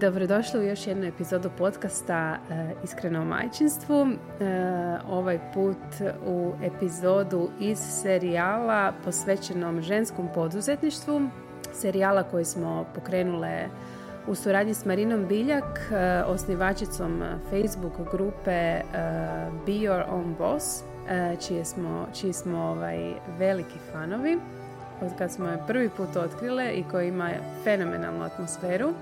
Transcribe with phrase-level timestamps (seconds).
[0.00, 4.06] Dobrodošli u još jednu epizodu podcasta e, Iskreno o majčinstvu.
[4.06, 4.16] E,
[5.08, 5.76] ovaj put
[6.26, 11.20] u epizodu iz serijala posvećenom ženskom poduzetništvu.
[11.72, 13.68] Serijala koji smo pokrenule
[14.26, 18.80] u suradnji s Marinom Biljak, e, osnivačicom Facebook grupe
[19.66, 20.82] Be Your Own Boss,
[21.46, 24.38] čije smo, čiji smo ovaj, veliki fanovi
[25.00, 27.30] od kad smo je prvi put otkrile i koji ima
[27.64, 28.92] fenomenalnu atmosferu.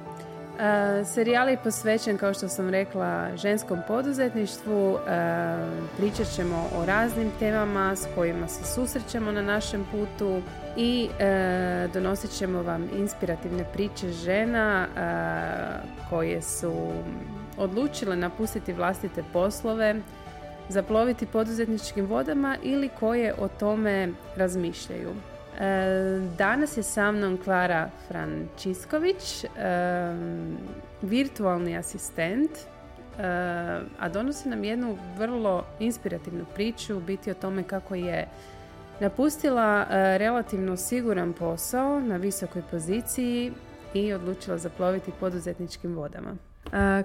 [0.56, 4.90] Uh, serijal je posvećen, kao što sam rekla, ženskom poduzetništvu.
[4.92, 4.98] Uh,
[5.96, 10.42] pričat ćemo o raznim temama s kojima se susrećemo na našem putu
[10.76, 14.86] i uh, donosit ćemo vam inspirativne priče žena
[16.10, 16.72] koje su
[17.56, 19.94] odlučile napustiti vlastite poslove,
[20.68, 25.10] zaploviti poduzetničkim vodama ili koje o tome razmišljaju.
[25.60, 29.48] E, danas je sa mnom Klara Frančisković, e,
[31.02, 33.22] virtualni asistent, e,
[33.98, 38.28] a donosi nam jednu vrlo inspirativnu priču biti o tome kako je
[39.00, 43.52] napustila relativno siguran posao na visokoj poziciji
[43.94, 46.36] i odlučila zaploviti poduzetničkim vodama.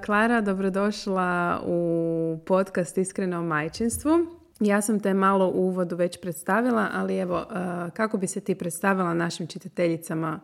[0.05, 4.40] Klara, dobrodošla u podcast Iskreno o majčinstvu.
[4.63, 7.45] Ja sam te malo u uvodu već predstavila, ali evo,
[7.93, 10.39] kako bi se ti predstavila našim čitateljicama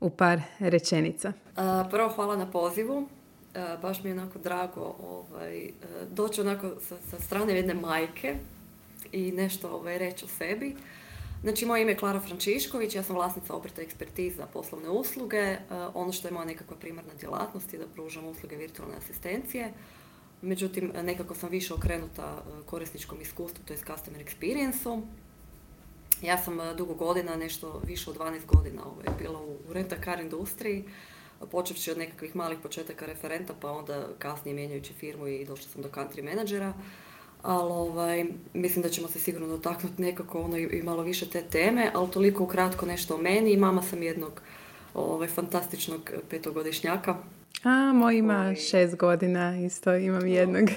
[0.00, 1.32] u par rečenica?
[1.90, 3.08] Prvo, hvala na pozivu.
[3.82, 5.70] Baš mi je onako drago ovaj,
[6.10, 8.36] doći onako sa, sa strane jedne majke
[9.12, 10.76] i nešto ovaj, reći o sebi.
[11.42, 15.56] Znači, moje ime je Klara Frančišković, ja sam vlasnica obrta ekspertiza poslovne usluge.
[15.94, 19.72] Ono što je moja nekakva primarna djelatnost je da pružam usluge virtualne asistencije.
[20.42, 25.02] Međutim, nekako sam više okrenuta e, korisničkom iskustvu, to je customer experience
[26.22, 30.20] Ja sam e, dugo godina, nešto više od 12 godina ovaj, bila u renta car
[30.20, 30.84] industriji,
[31.50, 35.88] počevši od nekakvih malih početaka referenta, pa onda kasnije mijenjajući firmu i došla sam do
[35.88, 36.72] country menadžera.
[37.42, 41.90] Ali ovaj, mislim da ćemo se sigurno dotaknuti nekako ono i, malo više te teme,
[41.94, 43.56] ali toliko ukratko nešto o meni.
[43.56, 44.42] Mama sam jednog
[44.94, 47.16] ovaj, fantastičnog petogodišnjaka
[47.62, 50.68] a, moj ima šest godina, isto imam jednog.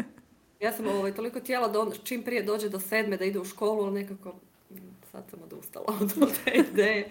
[0.60, 3.82] ja sam ovaj, toliko tijela da čim prije dođe do sedme da ide u školu,
[3.82, 4.34] ali nekako
[5.12, 5.86] sad sam odustala
[6.22, 7.10] od te ideje.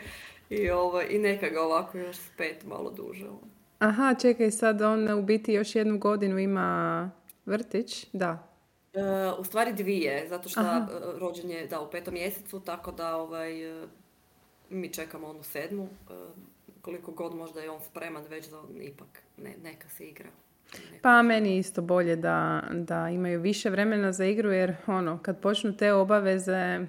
[0.49, 3.25] I, ovaj, I neka ga ovako još spet malo duže.
[3.79, 7.11] Aha, čekaj, sad on u biti još jednu godinu ima
[7.45, 8.47] vrtić, da.
[8.93, 9.01] E,
[9.39, 10.87] u stvari dvije, zato što Aha.
[10.91, 13.87] E, rođen je da, u petom mjesecu, tako da ovaj, e,
[14.69, 15.89] mi čekamo onu sedmu.
[16.81, 20.29] Koliko god možda je on spreman već da ipak ne, neka se igra.
[21.01, 25.77] Pa meni isto bolje da, da imaju više vremena za igru jer ono, kad počnu
[25.77, 26.79] te obaveze,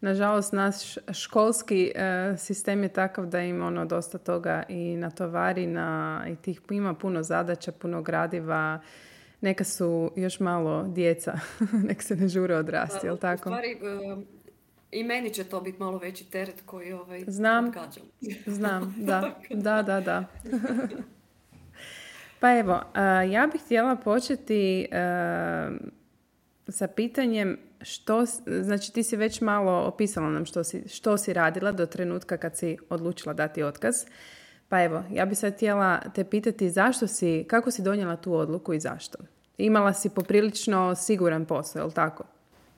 [0.00, 6.24] nažalost naš školski e, sistem je takav da im ono dosta toga i natovari na,
[6.28, 8.80] i tih ima puno zadaća, puno gradiva,
[9.40, 11.38] neka su još malo djeca,
[11.88, 13.48] nek se ne žure odrasti, pa, jel tako?
[13.48, 14.39] U stvari, e,
[14.92, 17.72] i meni će to biti malo veći teret koji ovaj, Znam,
[18.56, 20.24] znam, da, da, da, da.
[22.40, 22.80] pa evo,
[23.30, 24.88] ja bih htjela početi
[26.68, 28.24] sa pitanjem što,
[28.62, 32.56] znači ti si već malo opisala nam što si, što si radila do trenutka kad
[32.56, 33.94] si odlučila dati otkaz.
[34.68, 38.74] Pa evo, ja bih sad htjela te pitati zašto si, kako si donijela tu odluku
[38.74, 39.18] i zašto?
[39.58, 42.24] Imala si poprilično siguran posao, jel tako?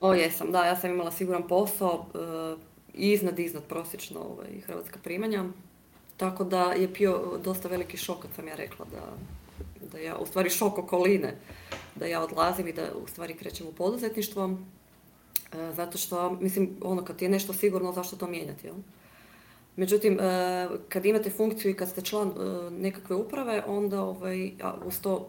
[0.02, 2.60] O, jesam, da, ja sam imala siguran posao uh,
[2.94, 5.44] iznad, iznad prosječno ovaj, hrvatska primanja.
[6.16, 9.02] Tako da je bio dosta veliki šok kad sam ja rekla da,
[9.92, 11.36] da ja, u stvari šok okoline,
[11.94, 14.44] da ja odlazim i da u stvari krećem u poduzetništvo.
[14.44, 14.56] Uh,
[15.76, 18.76] zato što, mislim, ono, kad je nešto sigurno, zašto to mijenjati, jel?
[19.76, 22.32] Međutim, uh, kad imate funkciju i kad ste član
[22.70, 24.52] nekakve uprave, onda ovaj,
[24.84, 25.28] uz to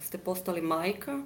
[0.00, 1.22] ste postali majka,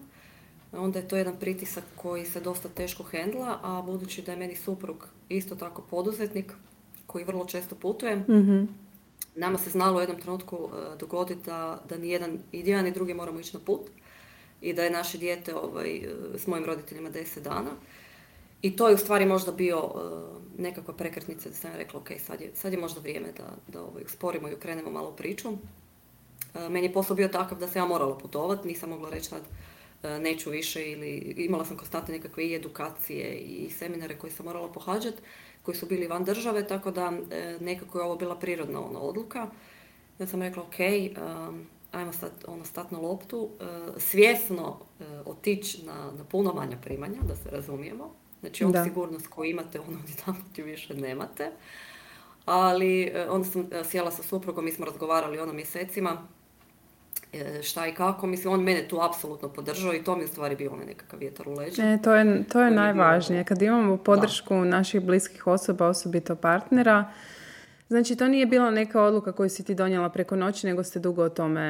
[0.72, 4.56] onda je to jedan pritisak koji se dosta teško hendla, a budući da je meni
[4.56, 6.52] suprug isto tako poduzetnik
[7.06, 8.68] koji vrlo često putuje, mm
[9.34, 12.90] nama se znalo u jednom trenutku e, dogoditi da, da ni jedan i jedan i
[12.90, 13.80] drugi moramo ići na put
[14.60, 17.70] i da je naše dijete ovaj, e, s mojim roditeljima 10 dana.
[18.62, 19.92] I to je u stvari možda bio uh,
[20.58, 24.02] nekakva prekretnica da sam rekla, ok, sad je, sad je možda vrijeme da, da ovaj,
[24.04, 25.48] usporimo i okrenemo malo priču.
[26.54, 29.69] Meni je posao bio takav da se ja morala putovati, nisam mogla reći sad E,
[30.02, 35.22] neću više ili imala sam konstantne nekakve i edukacije i seminare koje sam morala pohađati
[35.62, 39.46] koji su bili van države, tako da e, nekako je ovo bila prirodna ona odluka.
[40.18, 40.76] Ja sam rekla, ok,
[41.48, 43.48] um, ajmo sad ono stat na loptu,
[43.96, 44.78] svjesno
[45.24, 48.14] otići na, na puno manja primanja, da se razumijemo.
[48.40, 49.98] Znači, on sigurnost koju imate, ono
[50.52, 51.50] ti više nemate.
[52.44, 56.39] Ali onda sam sjela sa suprugom, mi smo razgovarali ono mjesecima e,
[57.62, 58.26] šta i kako.
[58.26, 61.48] Mislim, on mene tu apsolutno podržao i to mi u stvari bio onaj nekakav vjetar
[61.48, 61.82] u leđa.
[61.82, 63.44] E, to je, to je najvažnije.
[63.44, 67.12] Kad imamo podršku naših bliskih osoba, osobito partnera,
[67.90, 71.22] Znači, to nije bila neka odluka koju si ti donijela preko noći, nego ste dugo
[71.22, 71.60] o tome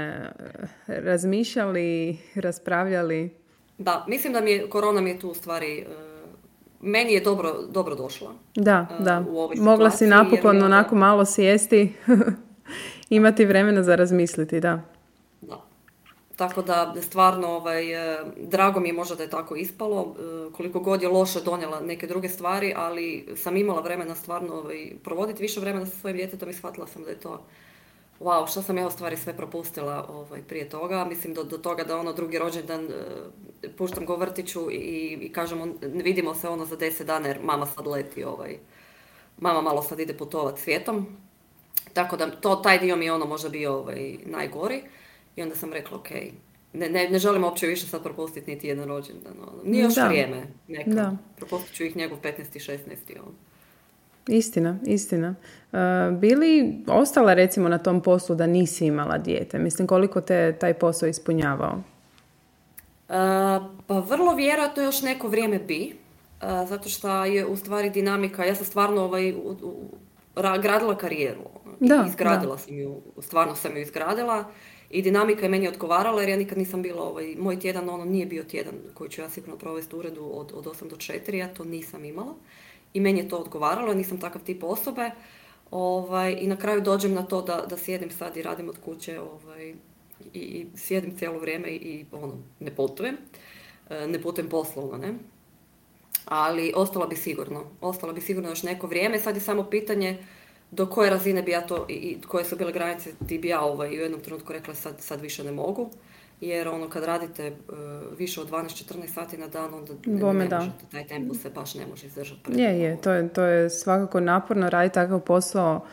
[0.88, 3.30] e, razmišljali, raspravljali.
[3.78, 5.86] Da, mislim da mi je, korona mi je tu u stvari, e,
[6.80, 8.32] meni je dobro, dobro došla.
[8.54, 9.24] Da, da.
[9.56, 11.92] Mogla si napokon onako malo sjesti,
[13.10, 14.80] imati vremena za razmisliti, da.
[16.36, 20.80] Tako da stvarno ovaj, e, drago mi je možda da je tako ispalo, e, koliko
[20.80, 25.60] god je loše donijela neke druge stvari, ali sam imala vremena stvarno ovaj, provoditi više
[25.60, 27.40] vremena sa svojim djetetom i shvatila sam da je to
[28.20, 31.04] wow, što sam ja u stvari sve propustila ovaj, prije toga.
[31.04, 35.66] Mislim do, do toga da ono drugi rođendan e, puštam go vrtiću i, i kažemo
[35.82, 38.58] vidimo se ono za deset dana jer mama sad leti, ovaj,
[39.38, 41.06] mama malo sad ide putovat svijetom.
[41.92, 44.82] Tako da to, taj dio mi je ono možda bio ovaj, najgori.
[45.40, 46.10] I onda sam rekla, ok,
[46.72, 49.32] ne, ne, ne želim uopće više sad propustiti niti jedan rođendan.
[49.42, 49.62] Ono.
[49.64, 50.90] Nije još vrijeme, neka.
[50.90, 51.16] Da.
[51.36, 52.56] Propustit ću ih njegov 15.
[52.56, 52.78] i 16.
[53.22, 53.32] Ono.
[54.28, 55.34] Istina, istina.
[55.72, 55.78] Uh,
[56.18, 59.58] bili ostala recimo na tom poslu da nisi imala dijete?
[59.58, 61.72] Mislim, koliko te taj posao ispunjavao?
[63.08, 63.14] Uh,
[63.86, 65.94] pa vrlo vjerojatno još neko vrijeme bi.
[66.42, 69.56] Uh, zato što je u stvari dinamika, ja sam stvarno ovaj, u,
[70.62, 71.40] gradila karijeru.
[71.64, 74.44] Ono, da, izgradila sam ju, stvarno sam ju izgradila
[74.90, 78.26] i dinamika je meni odgovarala jer ja nikad nisam bila, ovaj, moj tjedan ono nije
[78.26, 81.54] bio tjedan koji ću ja sigurno provesti u uredu od, od 8 do 4, ja
[81.54, 82.34] to nisam imala.
[82.94, 85.10] I meni je to odgovaralo, nisam takav tip osobe.
[85.70, 89.20] Ovaj, I na kraju dođem na to da, da sjedim sad i radim od kuće
[89.20, 89.74] ovaj,
[90.34, 93.16] i, i sjedim cijelo vrijeme i ono, ne putujem.
[93.90, 95.14] E, ne putujem poslovno, ne.
[96.24, 97.64] Ali ostala bi sigurno.
[97.80, 99.18] Ostala bi sigurno još neko vrijeme.
[99.18, 100.18] Sad je samo pitanje
[100.70, 103.88] do koje razine bi ja to i koje su bile granice ti bi ja ovaj,
[103.88, 105.90] u jednom trenutku rekla sad, sad više ne mogu.
[106.40, 107.76] Jer ono kad radite uh,
[108.18, 110.58] više od 12-14 sati na dan, onda Bome, ne, da.
[110.58, 112.52] možete, taj tempo se baš ne može izdržati.
[112.60, 115.86] Je, je, to je, to je svakako naporno raditi takav posao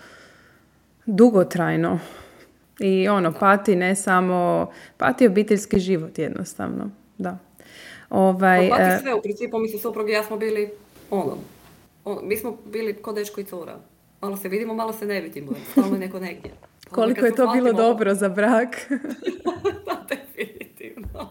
[1.05, 1.99] dugotrajno.
[2.79, 7.37] I ono, pati ne samo, pati obiteljski život jednostavno, da.
[8.09, 10.69] Ovaj, pa pati e, sve, u principu mi se suprug i ja smo bili
[11.09, 11.37] ono,
[12.05, 13.79] ono, mi smo bili kod dečko i cura.
[14.21, 15.51] Malo se vidimo, malo se ne vidimo.
[15.71, 16.51] Stalno je neko negdje.
[16.95, 18.69] Koliko je to bilo dobro za brak.
[19.85, 21.29] da, definitivno.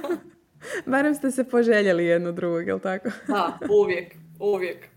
[0.86, 3.08] Barem ste se poželjeli jedno drugog, jel tako?
[3.28, 4.88] da, uvijek, uvijek.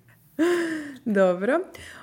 [1.05, 1.59] Dobro.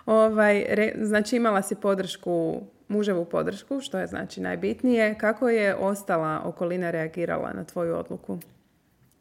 [0.06, 0.64] Ovaj,
[0.96, 5.18] znači imala si podršku, muževu podršku, što je znači najbitnije.
[5.18, 8.38] Kako je ostala okolina reagirala na tvoju odluku?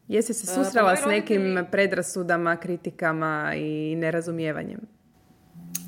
[0.07, 5.00] Jesi se e, pa susrela s nekim predrasudama, kritikama i nerazumijevanjem?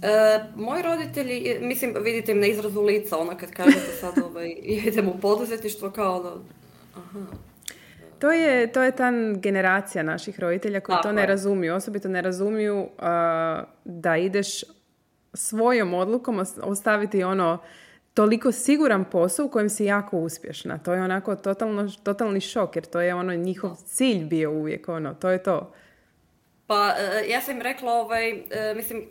[0.02, 5.10] E, moji roditelji, mislim, vidite im na izrazu lica, ono kad kažete sad ovaj, idem
[5.10, 6.44] u poduzetništvo, kao ono,
[6.96, 7.26] aha.
[8.20, 11.76] To je, to je ta generacija naših roditelja koji to ne razumiju.
[11.76, 12.88] Osobito ne razumiju
[13.86, 14.64] da ideš
[15.34, 17.58] svojom odlukom ostaviti ono
[18.14, 20.78] toliko siguran posao u kojem si jako uspješna.
[20.78, 24.90] To je onako totalno, totalni šok jer to je ono njihov cilj bio uvijek.
[24.90, 25.74] Ono, to je to.
[26.68, 29.04] Pa e, ja sam im rekla, ovaj, e, mislim,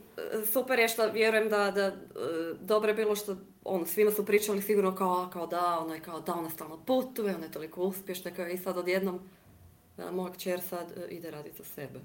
[0.53, 1.97] super je što vjerujem da, da
[2.61, 6.21] dobro je bilo što ono, svima su pričali sigurno kao, kao da, ona je kao
[6.21, 9.21] da ona stalno putuje, ona je toliko uspješna, kao i sad odjednom
[10.13, 12.01] moja kćer sad ide raditi za sebe.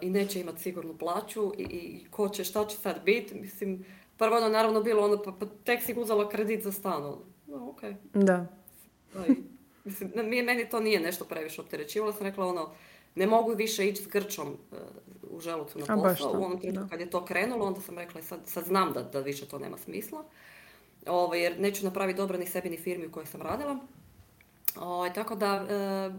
[0.00, 3.84] I neće imati sigurnu plaću i, i ko će, šta će sad biti, mislim,
[4.18, 7.70] prvo ono naravno bilo ono, pa, pa tek si uzela kredit za stan, ono, no,
[7.70, 7.82] ok.
[8.14, 8.46] Da.
[9.84, 12.74] mislim, meni to nije nešto previše opterećivalo, sam rekla ono,
[13.14, 14.76] ne mogu više ići s grčom e,
[15.30, 16.32] u želucu na posao.
[16.32, 19.20] U onom trenutku kad je to krenulo, onda sam rekla sad, sad znam da, da
[19.20, 20.24] više to nema smisla.
[21.06, 23.78] Ovo, ovaj, jer neću napraviti dobro ni sebi ni firmi u kojoj sam radila.
[24.76, 26.10] Ovo, ovaj, tako da e,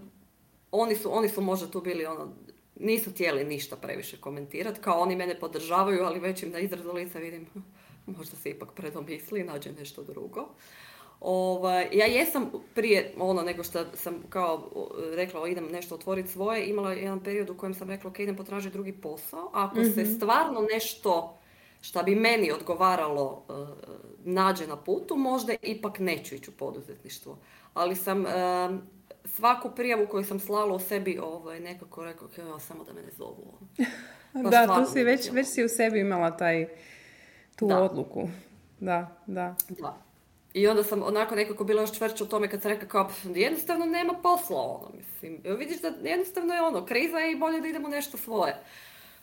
[0.71, 2.33] oni, su, oni su možda tu bili ono,
[2.79, 7.19] nisu htjeli ništa previše komentirati, kao oni mene podržavaju, ali već im na izrazu lica
[7.19, 7.47] vidim
[8.05, 10.49] možda se ipak predomisli i nađe nešto drugo.
[11.23, 14.69] Ovaj, ja jesam prije ono nego što sam kao
[15.15, 18.73] rekla idem nešto otvoriti svoje, imala jedan period u kojem sam rekla ok idem potražiti
[18.73, 19.49] drugi posao.
[19.53, 20.15] Ako se mhm.
[20.15, 21.37] stvarno nešto
[21.81, 23.67] što bi meni odgovaralo uh,
[24.23, 27.37] nađe na putu, možda ipak neću ići u poduzetništvo.
[27.73, 28.29] Ali sam uh,
[29.25, 33.11] svaku prijavu koju sam slala u sebi ovaj, nekako rekao, okay, samo da me ne
[33.17, 33.53] zovu.
[34.51, 36.67] da, tu si već, već si u sebi imala taj,
[37.55, 38.29] tu odluku.
[38.79, 39.55] Da, da.
[39.69, 40.12] Da.
[40.53, 43.85] I onda sam onako nekako bila još čvrća u tome kad sam rekla kao, jednostavno
[43.85, 45.57] nema posla, ono, mislim.
[45.57, 48.55] Vidiš da jednostavno je ono, kriza je i bolje da idemo nešto svoje.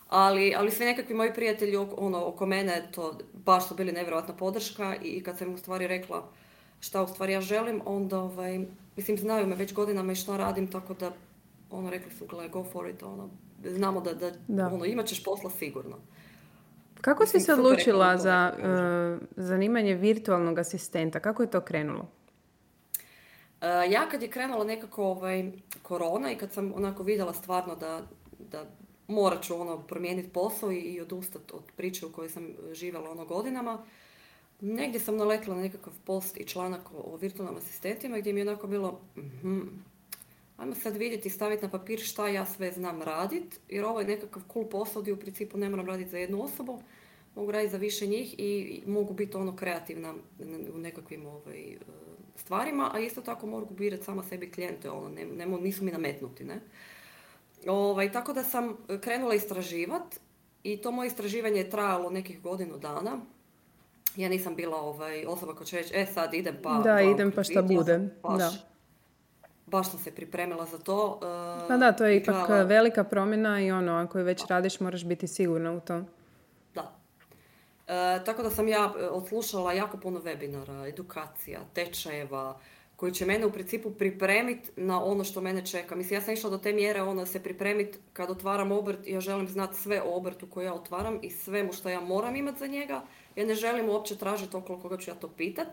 [0.08, 4.96] Ali, ali svi nekakvi moji prijatelji ono, oko mene, to baš su bili nevjerojatna podrška
[5.02, 6.28] i kad sam u stvari rekla,
[6.80, 8.60] šta u stvari ja želim, onda ovaj,
[8.96, 11.12] mislim znaju me već godinama i što radim, tako da
[11.70, 13.30] ono rekli su, gledaj, go for it, ono,
[13.64, 14.66] znamo da, da, Da.
[14.66, 15.96] Ono, imat ćeš posla sigurno.
[17.00, 21.20] Kako si se odlučila za e, zanimanje virtualnog asistenta?
[21.20, 22.08] Kako je to krenulo?
[23.60, 25.52] E, ja kad je krenula nekako ovaj,
[25.82, 28.02] korona i kad sam onako vidjela stvarno da,
[28.38, 28.64] da
[29.08, 33.24] morat ću ono promijeniti posao i, i odustati od priče u kojoj sam živjela ono
[33.24, 33.78] godinama,
[34.60, 38.48] negdje sam naletila na nekakav post i članak o, o virtualnim asistentima gdje mi je
[38.48, 39.60] onako bilo mhm,
[40.60, 44.06] ajmo sad vidjeti i staviti na papir šta ja sve znam radit, jer ovo je
[44.06, 46.82] nekakav cool posao gdje u principu ne moram raditi za jednu osobu,
[47.34, 50.14] mogu raditi za više njih i, mogu biti ono kreativna
[50.74, 51.76] u nekakvim ovaj,
[52.36, 56.44] stvarima, a isto tako mogu birati sama sebi klijente, ono, ne, ne nisu mi nametnuti,
[56.44, 56.60] ne.
[57.66, 60.16] Ovaj, tako da sam krenula istraživat
[60.62, 63.20] i to moje istraživanje je trajalo nekih godinu dana.
[64.16, 66.80] Ja nisam bila ovaj, osoba koja će reći, e sad idem pa...
[66.84, 67.98] Da, idem pa šta bude.
[68.22, 68.69] Baš, Da.
[69.70, 71.20] Baš sam se pripremila za to.
[71.64, 75.04] e, Pa da, to je ipak velika promjena i ono, ako je već radiš, moraš
[75.04, 76.02] biti sigurna u to.
[76.74, 76.92] Da.
[77.88, 82.58] E, tako da sam ja e, odslušala jako puno webinara, edukacija, tečajeva,
[82.96, 85.96] koji će mene u principu pripremiti na ono što mene čeka.
[85.96, 89.48] Mislim, ja sam išla do te mjere ono se pripremiti kad otvaram obrt, ja želim
[89.48, 93.02] znati sve o obrtu koji ja otvaram i svemu što ja moram imati za njega.
[93.36, 95.68] Ja ne želim uopće tražiti okolo koga ću ja to pitat.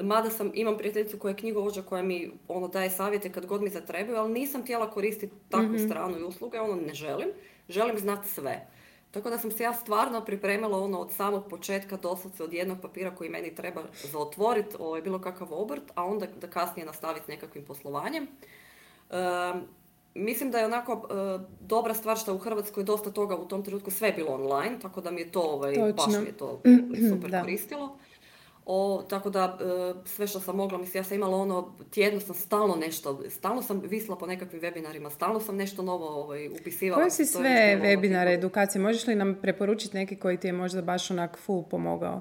[0.00, 3.70] Mada sam, imam prijateljicu koja je knjigovođa koja mi ono daje savjete kad god mi
[3.70, 7.28] zatrebaju, ali nisam htjela koristiti takvu stranu i usluge, ono ne želim.
[7.68, 8.66] Želim znati sve.
[9.10, 13.14] Tako da sam se ja stvarno pripremila ono od samog početka doslovce od jednog papira
[13.14, 13.82] koji meni treba
[14.12, 18.26] za otvorit ovaj, bilo kakav obrt, a onda da kasnije nastaviti nekakvim poslovanjem.
[19.10, 19.58] Ehm,
[20.14, 21.14] mislim da je onako e,
[21.60, 25.10] dobra stvar što u Hrvatskoj dosta toga u tom trenutku sve bilo online, tako da
[25.10, 26.60] mi je to, ovaj, baš mi je to
[27.10, 27.40] super Da.
[27.40, 27.96] koristilo.
[28.66, 32.34] O, tako da e, sve što sam mogla, mislim ja sam imala ono, tjedno sam
[32.34, 37.02] stalno nešto, stalno sam visla po nekakvim webinarima, stalno sam nešto novo ovaj, upisivala.
[37.02, 38.82] Koje si sve webinare, tipa- edukacije?
[38.82, 42.20] Možeš li nam preporučiti neki koji ti je možda baš onak full pomogao?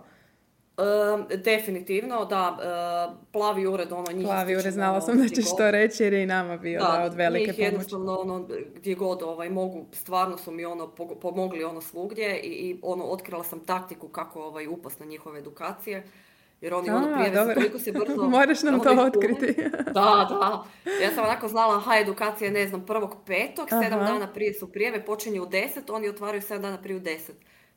[0.77, 5.45] E, definitivno, da, e, plavi ured, ono njih Plavi ured, znala ono, sam da ćeš
[5.45, 5.57] god.
[5.57, 7.61] to reći jer je i nama bio da, od velike njih pomoći.
[7.61, 10.87] jednostavno ono, gdje god ovaj, mogu, stvarno su mi ono,
[11.21, 16.03] pomogli ono svugdje i, i ono, otkrila sam taktiku kako ovaj, upast na njihove edukacije.
[16.61, 17.53] Jer oni ono A, prijave se dobro.
[17.53, 18.29] toliko se brzo...
[18.29, 19.61] Moraš nam ono, to otkriti.
[19.85, 20.63] Da, da.
[21.03, 25.05] Ja sam onako znala, aha, edukacija ne znam, prvog petog, sedam dana prije su prijeve,
[25.05, 27.35] počinju u deset, oni otvaraju sedam dana prije u deset.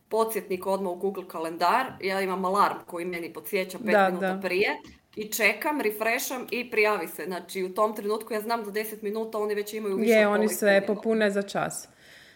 [0.08, 4.40] Podsjetnik odmah u Google kalendar, ja imam alarm koji meni podsjeća pet Da, minuta da.
[4.40, 4.70] prije
[5.16, 7.24] i čekam, refresham i prijavi se.
[7.24, 10.48] Znači, u tom trenutku ja znam da 10 minuta oni već imaju više Je, oni
[10.48, 11.88] sve popune za čas.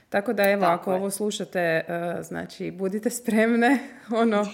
[0.08, 0.96] Tako da evo, Tako ako je.
[0.96, 1.82] ovo slušate, e,
[2.22, 3.78] znači budite spremne,
[4.22, 4.46] ono,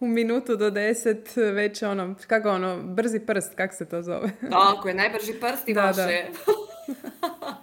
[0.00, 4.30] u minutu do deset već ono, kako ono, brzi prst, kak se to zove?
[4.50, 6.00] Tako je, najbrži prsti Da, vaše.
[6.46, 6.52] da.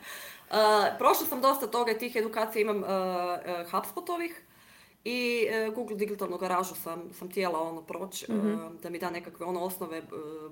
[0.46, 0.60] Uh,
[0.98, 4.42] prošla sam dosta toga i tih edukacija imam uh, uh, HubSpotovih
[5.04, 8.58] i uh, Google digitalnu garažu sam, sam htjela ono proći uh, Mhm.
[8.84, 10.52] da mi da nekakve ono osnove uh,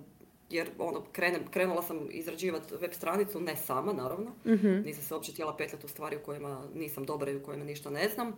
[0.50, 4.82] jer ono, krenem, krenula sam izrađivati web stranicu, ne sama naravno, Mhm.
[4.82, 7.90] nisam se uopće htjela petljati u stvari u kojima nisam dobra i u kojima ništa
[7.90, 8.34] ne znam.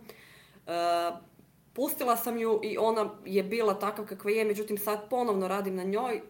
[1.74, 5.84] Pustila sam ju i ona je bila takva kakva je, međutim sad ponovno radim na
[5.84, 6.20] njoj,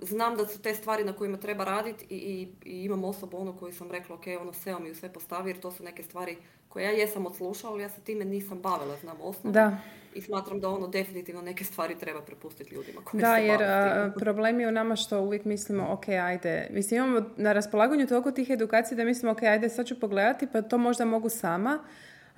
[0.00, 3.56] znam da su te stvari na kojima treba raditi i, i, i imam osobu ono
[3.56, 6.36] koju sam rekla, ok, ono SEO mi ju sve postavi jer to su neke stvari
[6.68, 9.52] koje ja jesam odslušala, ali ja se time nisam bavila, znam osnovu.
[9.52, 9.78] Da,
[10.14, 14.12] I smatram da ono definitivno neke stvari treba prepustiti ljudima koji da se jer a,
[14.18, 18.50] problem je u nama što uvijek mislimo, ok, ajde, mislim imamo na raspolaganju toliko tih
[18.50, 21.78] edukacija da mislimo, ok, ajde, sad ću pogledati, pa to možda mogu sama,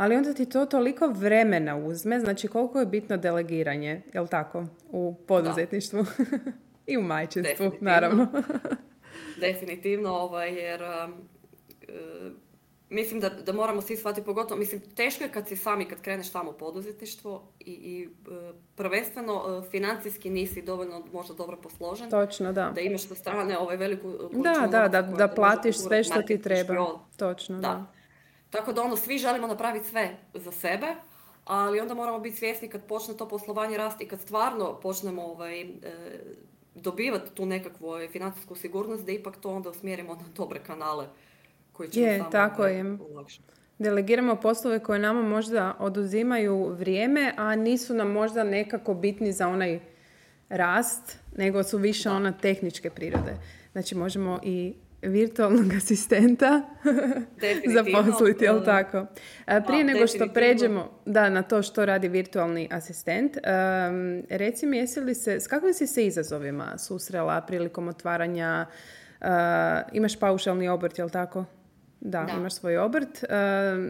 [0.01, 5.15] ali onda ti to toliko vremena uzme, znači koliko je bitno delegiranje, jel tako, u
[5.27, 6.05] poduzetništvu
[6.87, 7.91] i u majčinstvu, Definitivno.
[7.91, 8.27] naravno.
[9.47, 11.15] Definitivno, ovaj, jer um,
[11.89, 12.31] e,
[12.89, 16.31] mislim da, da moramo svi shvatiti, pogotovo, mislim, teško je kad si sami, kad kreneš
[16.31, 22.11] tamo u poduzetništvo i, i e, prvenstveno e, financijski nisi dovoljno možda dobro posložen.
[22.11, 22.71] Točno, da.
[22.75, 26.23] Da imaš sa strane ovaj veliku količinu Da, da, da, da te platiš sve što
[26.23, 26.87] ti treba.
[27.17, 27.69] Točno, da.
[27.69, 28.00] Da.
[28.51, 30.87] Tako da ono, svi želimo napraviti sve za sebe,
[31.45, 35.61] ali onda moramo biti svjesni kad počne to poslovanje rasti i kad stvarno počnemo ovaj,
[35.61, 35.67] e,
[36.75, 41.07] dobivati tu nekakvu ovaj, financijsku sigurnost, da ipak to onda usmjerimo na dobre kanale
[41.73, 42.97] koji će Je, tako ovaj, je.
[43.79, 49.81] Delegiramo poslove koje nama možda oduzimaju vrijeme, a nisu nam možda nekako bitni za onaj
[50.49, 53.37] rast, nego su više ona tehničke prirode.
[53.73, 56.63] Znači možemo i virtualnog asistenta
[57.77, 59.07] zaposliti, jel tako?
[59.67, 65.01] Prije nego što pređemo da, na to što radi virtualni asistent, um, reci mi jesi
[65.01, 68.67] li se, s kakvim si se izazovima susrela prilikom otvaranja,
[69.93, 71.45] imaš paušalni obrt, jel tako?
[72.01, 73.25] Da, imaš svoj obrt.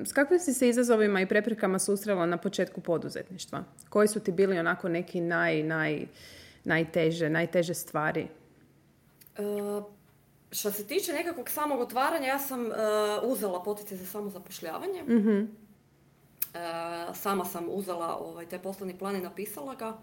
[0.05, 3.65] s kakvim si se izazovima i preprekama susrela na početku poduzetništva?
[3.89, 6.07] Koji su ti bili onako neki naj, naj,
[6.65, 8.27] najteže, najteže stvari?
[9.39, 9.85] Uh,
[10.51, 12.73] što se tiče nekakvog samog otvaranja, ja sam uh,
[13.23, 15.03] uzela potice za samozapošljavanje.
[15.03, 15.61] mm
[17.15, 19.99] sama sam uzela ovaj, taj poslovni plan i napisala ga.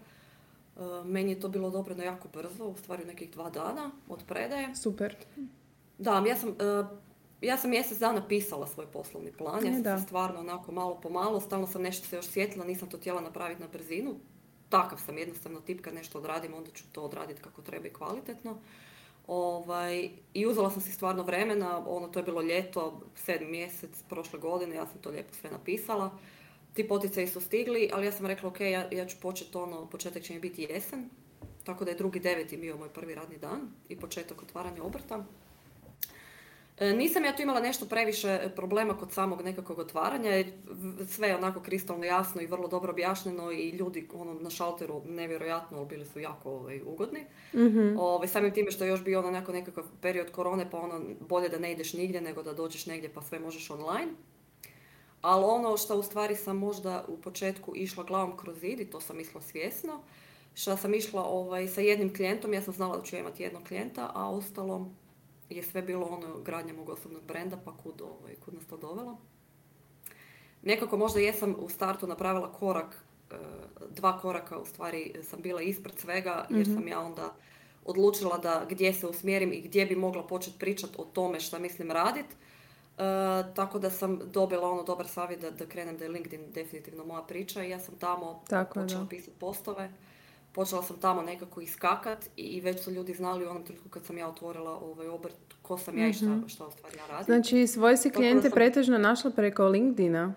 [1.04, 4.76] meni je to bilo odobreno jako brzo, u stvari nekih dva dana od predaje.
[4.76, 5.16] Super.
[5.98, 6.56] Da, ja sam,
[7.40, 9.66] ja sam mjesec dana pisala svoj poslovni plan.
[9.66, 12.88] Ja sam se stvarno onako malo po malo, stalno sam nešto se još sjetila, nisam
[12.88, 14.14] to htjela napraviti na brzinu.
[14.68, 18.58] Takav sam jednostavno tip kad nešto odradim, onda ću to odraditi kako treba i kvalitetno.
[19.28, 24.38] Ovaj, I uzela sam si stvarno vremena, ono to je bilo ljeto, sedmi mjesec prošle
[24.38, 26.18] godine, ja sam to lijepo sve napisala.
[26.74, 30.22] Ti poticaji su stigli, ali ja sam rekla, ok, ja, ja ću početi ono, početak
[30.22, 31.10] će mi biti jesen,
[31.64, 35.24] tako da je drugi deveti bio moj prvi radni dan i početak otvaranja obrta.
[36.80, 40.44] E, nisam ja tu imala nešto previše problema kod samog nekakvog otvaranja,
[41.08, 45.84] sve je onako kristalno jasno i vrlo dobro objašnjeno i ljudi ono, na šalteru nevjerojatno
[45.84, 47.20] bili su jako ovaj, ugodni.
[47.54, 47.96] Mm-hmm.
[47.98, 51.48] Ovaj, samim time što je još bio ono neko, nekakav period korone pa ono bolje
[51.48, 54.12] da ne ideš nigdje nego da dođeš negdje pa sve možeš online.
[55.20, 59.00] Ali ono što u stvari sam možda u početku išla glavom kroz zid i to
[59.00, 60.00] sam mislila svjesno,
[60.54, 64.10] što sam išla ovaj, sa jednim klijentom, ja sam znala da ću imati jednog klijenta,
[64.14, 64.90] a ostalo
[65.50, 69.18] je sve bilo ono gradnja mog osobnog brenda, pa kud, ovaj, kud nas to dovelo.
[70.62, 73.34] Nekako možda jesam u startu napravila korak, e,
[73.90, 76.74] dva koraka u stvari sam bila ispred svega jer mhm.
[76.74, 77.34] sam ja onda
[77.84, 81.90] odlučila da gdje se usmjerim i gdje bi mogla početi pričati o tome što mislim
[81.90, 82.26] radit.
[82.26, 82.34] E,
[83.54, 87.22] tako da sam dobila ono dobar savjet da, da krenem da je LinkedIn definitivno moja
[87.22, 89.92] priča i ja sam tamo tako, počela pisati postove
[90.58, 94.18] počela sam tamo nekako iskakat i već su ljudi znali u onom trenutku kad sam
[94.18, 96.48] ja otvorila ovaj obrt ko sam ja i šta, mhm.
[96.48, 97.24] šta u stvari ja radim.
[97.24, 98.54] Znači svoje si klijente sam...
[98.54, 100.34] pretežno našla preko LinkedIna?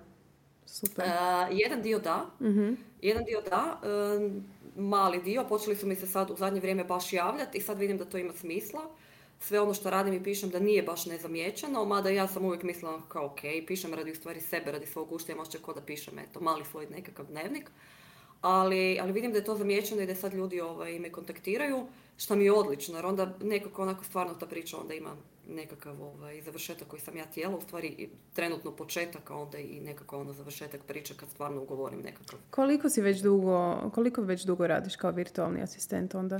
[0.65, 1.05] Super.
[1.05, 2.25] Uh, jedan dio da.
[2.39, 3.81] uh Jedan dio da.
[3.83, 4.31] Uh,
[4.83, 5.45] mali dio.
[5.49, 8.17] Počeli su mi se sad u zadnje vrijeme baš javljati i sad vidim da to
[8.17, 8.81] ima smisla.
[9.39, 13.01] Sve ono što radim i pišem da nije baš nezamijećeno, mada ja sam uvijek mislila
[13.07, 16.39] kao ok, pišem radi u stvari sebe, radi svog uštija, možda ko da pišem eto,
[16.39, 17.71] mali svoj nekakav dnevnik.
[18.41, 22.35] Ali, ali vidim da je to zamijećeno i da sad ljudi ovaj, me kontaktiraju, što
[22.35, 25.15] mi je odlično, jer onda nekako onako stvarno ta priča onda ima
[25.49, 30.19] nekakav ovaj, završetak koji sam ja tijela, u stvari trenutno početak, a onda i nekako
[30.19, 32.39] ono završetak priče kad stvarno ugovorim nekakav.
[32.49, 36.35] Koliko si već dugo, koliko već dugo radiš kao virtualni asistent onda?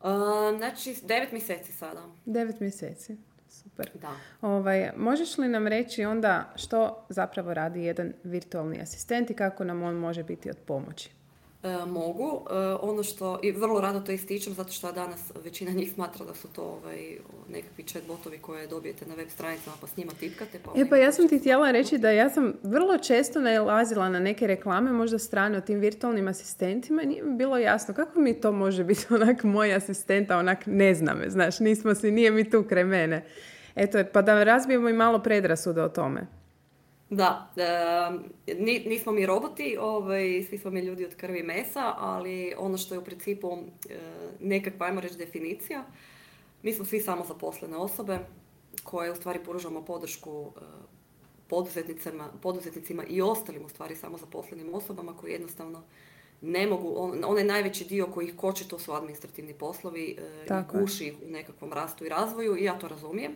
[0.00, 0.10] Uh,
[0.56, 2.02] znači, devet mjeseci sada.
[2.24, 3.16] Devet mjeseci.
[3.52, 3.90] Super.
[4.00, 4.10] Da.
[4.40, 9.82] Ovaj, možeš li nam reći onda što zapravo radi jedan virtualni asistent i kako nam
[9.82, 11.10] on može biti od pomoći?
[11.62, 12.46] E, mogu.
[12.50, 16.34] E, ono što, i vrlo rado to ističem, zato što danas većina njih smatra da
[16.34, 17.16] su to ovaj,
[17.48, 20.58] nekakvi chatbotovi koje dobijete na web stranicama pa s njima tipkate.
[20.64, 24.20] Pa e pa ja sam ti htjela reći da ja sam vrlo često nalazila na
[24.20, 28.40] neke reklame, možda strane o tim virtualnim asistentima i nije mi bilo jasno kako mi
[28.40, 32.30] to može biti onak moj asistent, a onak ne zna me, znaš, nismo si, nije
[32.30, 33.24] mi tu kraj mene.
[33.74, 36.41] Eto, pa da razbijemo i malo predrasude o tome.
[37.14, 37.52] Da,
[38.46, 42.78] e, nismo mi roboti, ovaj, svi smo mi ljudi od krvi i mesa, ali ono
[42.78, 43.58] što je u principu
[43.90, 43.94] e,
[44.40, 45.84] nekakva, ajmo reći, definicija,
[46.62, 48.18] mi smo svi samo zaposlene osobe
[48.84, 50.60] koje u stvari pružamo podršku e,
[51.48, 55.82] poduzetnicima, poduzetnicima i ostalim u stvari samo zaposlenim osobama koji jednostavno
[56.40, 60.78] ne mogu, on, onaj najveći dio koji ih koči to su administrativni poslovi e, i
[60.78, 63.32] guši u nekakvom rastu i razvoju i ja to razumijem.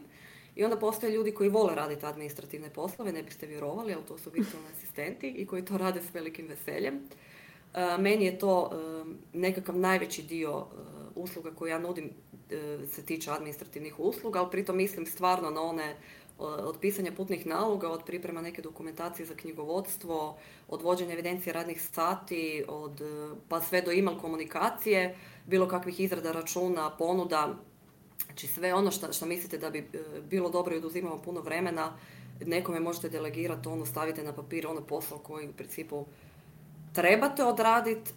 [0.57, 4.31] I onda postoje ljudi koji vole raditi administrativne poslove, ne biste vjerovali, ali to su
[4.31, 6.95] virtualni asistenti i koji to rade s velikim veseljem.
[6.95, 10.77] E, meni je to e, nekakav najveći dio e,
[11.15, 12.11] usluga koje ja nudim
[12.87, 15.97] se tiče administrativnih usluga, ali pritom mislim stvarno na one
[16.39, 20.39] od pisanja putnih naloga, od priprema neke dokumentacije za knjigovodstvo,
[20.69, 23.01] od vođenja evidencije radnih sati, od,
[23.49, 25.17] pa sve do email komunikacije,
[25.47, 27.57] bilo kakvih izrada računa, ponuda,
[28.27, 29.85] Znači sve ono što, što mislite da bi e,
[30.31, 31.97] bilo dobro i oduzimamo puno vremena,
[32.47, 36.07] nekome možete delegirati, ono stavite na papir, ono posao koji u principu
[36.93, 38.11] trebate odraditi,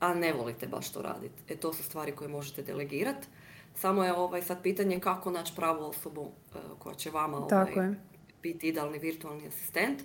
[0.00, 1.42] a ne volite baš to raditi.
[1.48, 3.26] E to su stvari koje možete delegirati.
[3.74, 7.94] Samo je ovaj sad pitanje kako naći pravu osobu uh, koja će vama ovaj,
[8.42, 10.02] biti idealni virtualni asistent.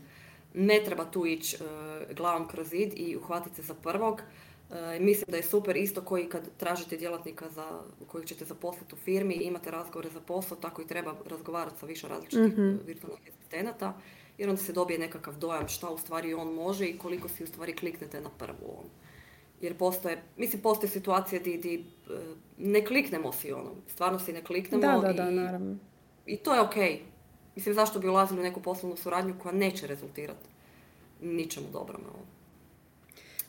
[0.53, 4.21] Ne treba tu ići uh, glavom kroz zid i uhvatiti se za prvog.
[4.73, 8.97] E, mislim da je super isto koji kad tražite djelatnika za, kojeg ćete zaposliti u
[8.97, 13.21] firmi i imate razgovore za posao, tako i treba razgovarati sa više različitih mm virtualnih
[13.27, 13.93] asistenata,
[14.37, 17.47] jer onda se dobije nekakav dojam šta u stvari on može i koliko si u
[17.47, 18.85] stvari kliknete na prvu on.
[19.61, 22.13] Jer postoje, mislim, postoje situacije di, e,
[22.57, 24.81] ne kliknemo si ono, stvarno si ne kliknemo.
[24.81, 25.75] Da, da, da, naravno.
[26.25, 26.75] I to je ok.
[27.55, 30.47] Mislim, zašto bi ulazili u neku poslovnu suradnju koja neće rezultirati
[31.21, 32.01] ničemu dobrom.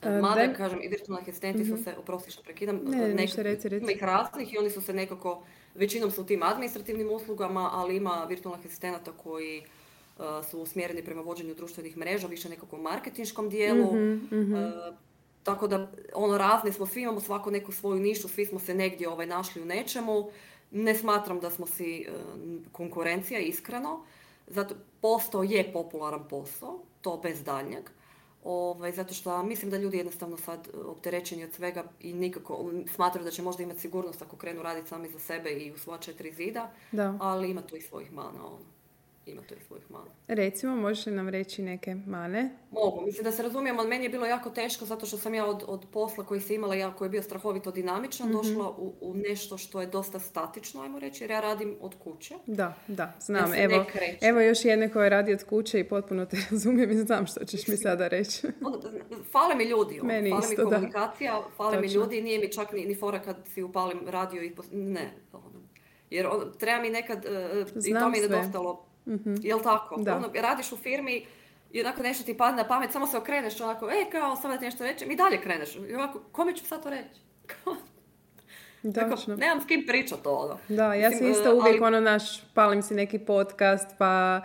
[0.04, 1.82] E, Mada, kažem, i virtualni asistenti su mhm.
[1.82, 3.98] se, oprosti što prekidam, ne, nekako, reci, reci.
[4.00, 5.42] raznih i oni su se nekako,
[5.74, 9.62] većinom su u tim administrativnim uslugama, ali ima virtualnih asistenata koji
[10.18, 13.94] uh, su usmjereni prema vođenju društvenih mreža, više nekako marketinškom dijelu.
[13.94, 14.54] mm
[15.44, 19.08] tako da, ono, razni smo, svi imamo svako neku svoju nišu, svi smo se negdje
[19.08, 20.30] ovaj, našli u nečemu.
[20.70, 22.06] Ne smatram da smo si
[22.72, 24.04] konkurencija, iskreno.
[24.46, 27.84] Zato posao je popularan posao, to bez daljnjeg.
[28.44, 33.30] Ovaj, zato što mislim da ljudi jednostavno sad opterećeni od svega i nikako smatraju da
[33.30, 36.70] će možda imati sigurnost ako krenu raditi sami za sebe i u svoja četiri zida,
[36.92, 37.14] da.
[37.20, 38.46] ali ima tu i svojih mana.
[38.46, 38.73] Ono
[39.26, 40.10] ima to i svojih mana.
[40.28, 42.50] Recimo, možeš li nam reći neke mane?
[42.70, 43.00] Mogu.
[43.00, 45.86] Mislim da se razumijemo, meni je bilo jako teško zato što sam ja od, od
[45.92, 49.58] posla koji se imala, ja koji je bio strahovito dinamičan, mm došla u, u, nešto
[49.58, 52.34] što je dosta statično, ajmo reći, jer ja radim od kuće.
[52.46, 53.54] Da, da, znam.
[53.54, 53.84] evo,
[54.20, 57.68] evo još jedne koje radi od kuće i potpuno te razumijem i znam što ćeš
[57.68, 58.46] mi sada reći.
[59.32, 60.08] fale mi ljudi, ono.
[60.08, 61.44] meni fale mi komunikacija, da.
[61.56, 64.52] fale mi ljudi, nije mi čak ni, ni fora kad si upalim radio i...
[64.72, 65.64] Ne, ono.
[66.10, 67.26] Jer on, treba mi nekad,
[67.74, 69.36] uh, i to mi je nedostalo Mm-hmm.
[69.42, 70.00] Jel tako?
[70.00, 70.16] Da.
[70.16, 71.26] Ono, radiš u firmi
[71.72, 74.64] i onako nešto ti padne na pamet, samo se okreneš onako, e, kao, sad ti
[74.64, 75.76] nešto reći, i dalje kreneš.
[75.76, 77.20] I ovako, kome ću sad to reći?
[78.94, 80.58] Tako, nemam s kim pričat to, ono.
[80.68, 81.86] Da, ja sam isto uvijek, ali...
[81.86, 84.40] ono, naš, palim si neki podcast, pa,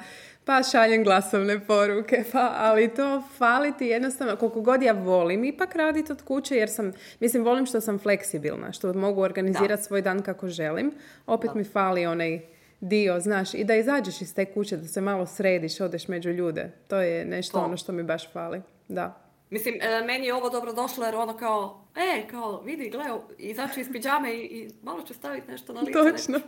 [0.46, 5.76] pa šaljem glasovne poruke, pa, ali to fali ti jednostavno, koliko god ja volim ipak
[5.76, 10.22] raditi od kuće, jer sam, mislim, volim što sam fleksibilna, što mogu organizirati svoj dan
[10.22, 10.92] kako želim,
[11.26, 12.40] opet mi fali onaj
[12.82, 16.72] dio, znaš, i da izađeš iz te kuće, da se malo središ, odeš među ljude.
[16.88, 18.62] To je nešto ono što mi baš fali.
[18.88, 19.30] Da.
[19.50, 23.06] Mislim, e, meni je ovo dobro došlo jer ono kao, e, kao, vidi, gle,
[23.38, 25.92] izaći iz pijame i, i malo ću staviti nešto na lice.
[25.92, 26.40] Točno.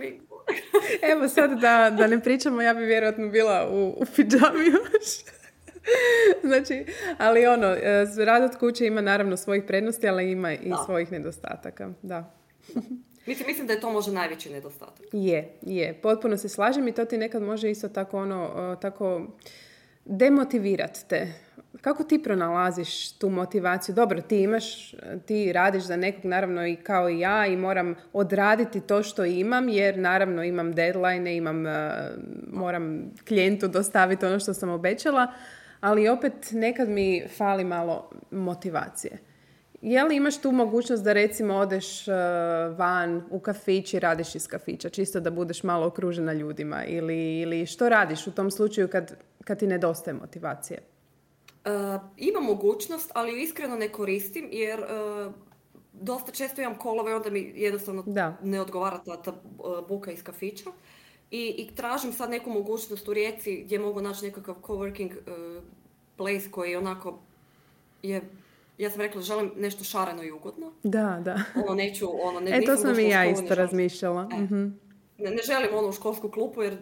[1.11, 5.07] Evo sad da, da ne pričamo, ja bi vjerojatno bila u, u pijami još.
[6.49, 6.85] znači,
[7.17, 11.89] ali ono, e, rad od kuće ima naravno svojih prednosti, ali ima i svojih nedostataka.
[12.01, 12.41] Da.
[13.25, 15.05] Mislim, mislim da je to možda najveći nedostatak.
[15.11, 15.93] Je, je.
[15.93, 19.27] Potpuno se slažem i to ti nekad može isto tako ono, tako
[20.05, 21.33] demotivirati te.
[21.81, 23.95] Kako ti pronalaziš tu motivaciju?
[23.95, 24.95] Dobro, ti imaš,
[25.25, 29.69] ti radiš za nekog naravno i kao i ja i moram odraditi to što imam
[29.69, 31.91] jer naravno imam deadline, imam, e,
[32.53, 35.33] moram klijentu dostaviti ono što sam obećala,
[35.79, 39.30] ali opet nekad mi fali malo motivacije.
[39.81, 42.13] Je li imaš tu mogućnost da recimo odeš uh,
[42.77, 47.65] van u kafić i radiš iz kafića, čisto da budeš malo okružena ljudima ili, ili
[47.65, 50.79] što radiš u tom slučaju kad, kad ti nedostaje motivacije?
[51.65, 55.33] Uh, ima mogućnost, ali iskreno ne koristim jer uh,
[55.93, 58.37] dosta često imam kolove onda mi jednostavno da.
[58.43, 59.33] ne odgovara ta, ta
[59.87, 60.69] buka iz kafića.
[61.31, 65.11] I, I tražim sad neku mogućnost u Rijeci gdje mogu naći nekakav coworking
[66.17, 67.19] place koji onako
[68.03, 68.21] je
[68.77, 70.71] ja sam rekla želim nešto šareno i ugodno.
[70.83, 71.39] Da, da.
[71.55, 74.29] Ono neću, ono, ne, e, to sam i ja isto razmišljala.
[74.33, 74.37] E.
[74.37, 74.63] Mhm.
[75.17, 76.77] Ne, ne, želim ono u školsku klupu jer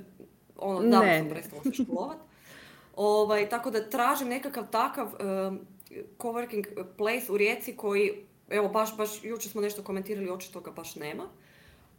[0.58, 2.17] ono, da sam prestala se školovat.
[2.95, 5.60] ovaj, tako da tražim nekakav takav um,
[6.17, 6.65] coworking
[6.97, 8.12] place u Rijeci koji,
[8.49, 11.23] evo baš, baš jučer smo nešto komentirali, očito ga baš nema.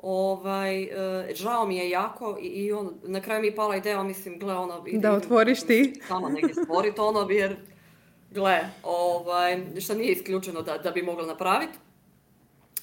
[0.03, 0.90] Ovaj, uh,
[1.35, 4.55] žao mi je jako i, i on, na kraju mi je pala ideja, mislim, gle,
[4.55, 4.85] ono...
[4.92, 6.00] Da otvoriš ti.
[6.09, 7.57] Sama negdje stvoriti ono, jer
[8.30, 11.78] gle, ovaj, što nije isključeno da, da bi mogla napraviti.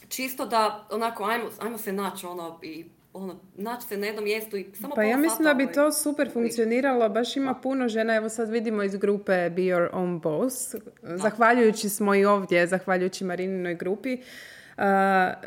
[0.09, 4.57] Čisto da, onako, ajmo, ajmo se naći ono i ono, naći se na jednom mjestu
[4.57, 8.15] i samo Pa ja mislim da bi ovaj, to super funkcioniralo, baš ima puno žena,
[8.15, 13.75] evo sad vidimo iz grupe Be Your Own Boss, zahvaljujući smo i ovdje, zahvaljujući Marininoj
[13.75, 14.56] grupi, Uh,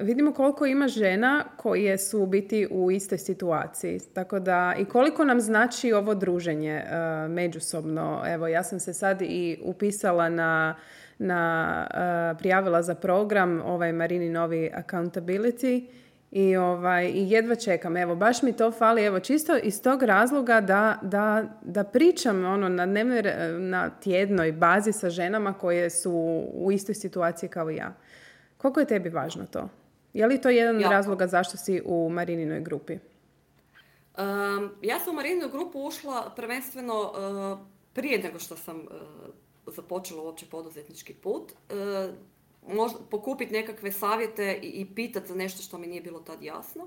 [0.00, 4.00] vidimo koliko ima žena koje su u biti u istoj situaciji.
[4.14, 8.22] Tako da i koliko nam znači ovo druženje uh, međusobno.
[8.26, 10.74] Evo, ja sam se sad i upisala na,
[11.18, 15.86] na uh, prijavila za program ovaj Marini novi accountability
[16.30, 17.96] i, ovaj, i jedva čekam.
[17.96, 22.68] Evo, baš mi to fali, evo, čisto iz tog razloga da, da, da pričam ono,
[22.68, 23.22] na, dnevnoj,
[23.58, 26.12] na tjednoj bazi sa ženama koje su
[26.54, 27.94] u istoj situaciji kao ja.
[28.60, 29.68] Koliko je tebi važno to?
[30.12, 32.98] Je li to jedan od razloga zašto si u Marininoj grupi?
[34.18, 38.84] Um, ja sam u Marininu grupu ušla prvenstveno uh, prije nego što sam uh,
[39.66, 41.52] započela uopće poduzetnički put.
[41.52, 42.14] Uh,
[42.74, 46.82] možda pokupiti nekakve savjete i, i pitati za nešto što mi nije bilo tad jasno.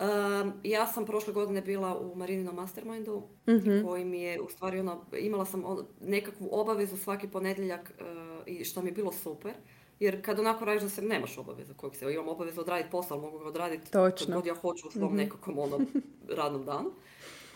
[0.00, 4.80] Um, ja sam prošle godine bila u Marininom Mastermindu mm koji mi je u stvari
[4.80, 5.64] ono, imala sam
[6.00, 7.92] nekakvu obavezu svaki ponedjeljak
[8.46, 9.52] i što mi je bilo super.
[10.04, 13.38] Jer kad onako radiš da se nemaš obaveza kojeg se, imam obavezu odraditi posao, mogu
[13.38, 14.36] ga odraditi Točno.
[14.36, 15.80] god ja hoću u svom mm nekakvom ono,
[16.28, 16.90] radnom danu.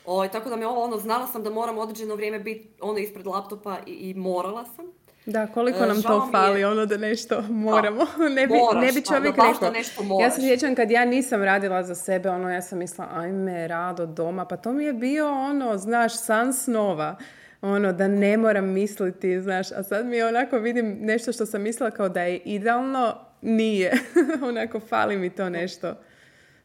[0.07, 2.99] O, ovaj, tako da mi ovo, ono, znala sam da moram određeno vrijeme biti ono
[2.99, 4.87] ispred laptopa i, i morala sam.
[5.27, 8.07] Da, koliko nam to fali, ono da nešto moramo.
[8.37, 9.73] ne bi, ne bi čovjek rekao.
[10.21, 14.07] Ja se sjećam kad ja nisam radila za sebe, ono, ja sam mislila, ajme, rado
[14.07, 17.17] doma, pa to mi je bio, ono, znaš, san snova.
[17.61, 21.91] Ono, da ne moram misliti, znaš, a sad mi onako vidim nešto što sam mislila
[21.91, 23.93] kao da je idealno, nije.
[24.49, 25.95] onako, fali mi to nešto.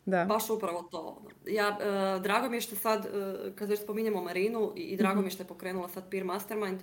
[0.06, 0.25] Da.
[0.25, 1.21] Baš upravo to.
[1.47, 3.10] Ja, e, drago mi je što sad, e,
[3.56, 6.82] kad već spominjemo Marinu, i, i drago mi je što je pokrenula sad Peer Mastermind,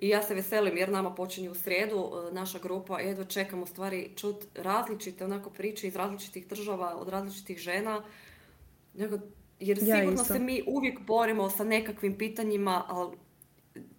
[0.00, 3.66] i ja se veselim jer nama počinje u srijedu e, naša grupa, jedva čekam u
[3.66, 8.02] stvari čut različite onako priče iz različitih država, od različitih žena.
[9.60, 13.16] Jer sigurno se mi uvijek borimo sa nekakvim pitanjima, ali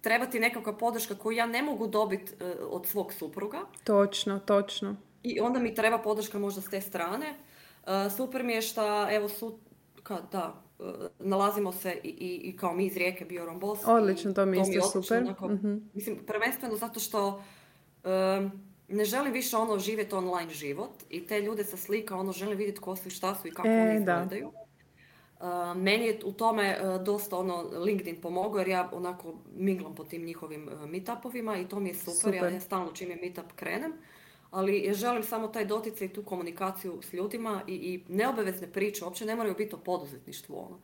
[0.00, 3.58] treba ti nekakva podrška koju ja ne mogu dobiti e, od svog supruga.
[3.84, 4.96] Točno, točno.
[5.22, 7.26] I onda mi treba podrška možda s te strane.
[7.26, 9.58] E, super mi je što, evo, su,
[10.02, 13.78] ka, da, E, nalazimo se i, i, i kao mi iz Rijeke bio Rombos.
[13.84, 15.22] Odlično, to mi je isto super.
[15.42, 15.76] Mhm.
[15.94, 17.42] Mislim, prvenstveno zato što
[18.88, 22.80] ne želim više ono živjeti online život i te ljude sa slika ono želim vidjeti
[22.80, 24.48] ko su i šta su i kako e, oni izgledaju.
[24.48, 24.54] Uh,
[25.76, 30.24] meni je u tome uh, dosta ono LinkedIn pomogao jer ja onako miglam po tim
[30.24, 32.52] njihovim uh, meetupovima i to mi je super, super.
[32.52, 33.92] ja stalno čim je meetup krenem
[34.52, 39.26] ali želim samo taj doticaj i tu komunikaciju s ljudima i, i neobavezne priče, uopće
[39.26, 40.78] ne moraju biti o poduzetništvu ono.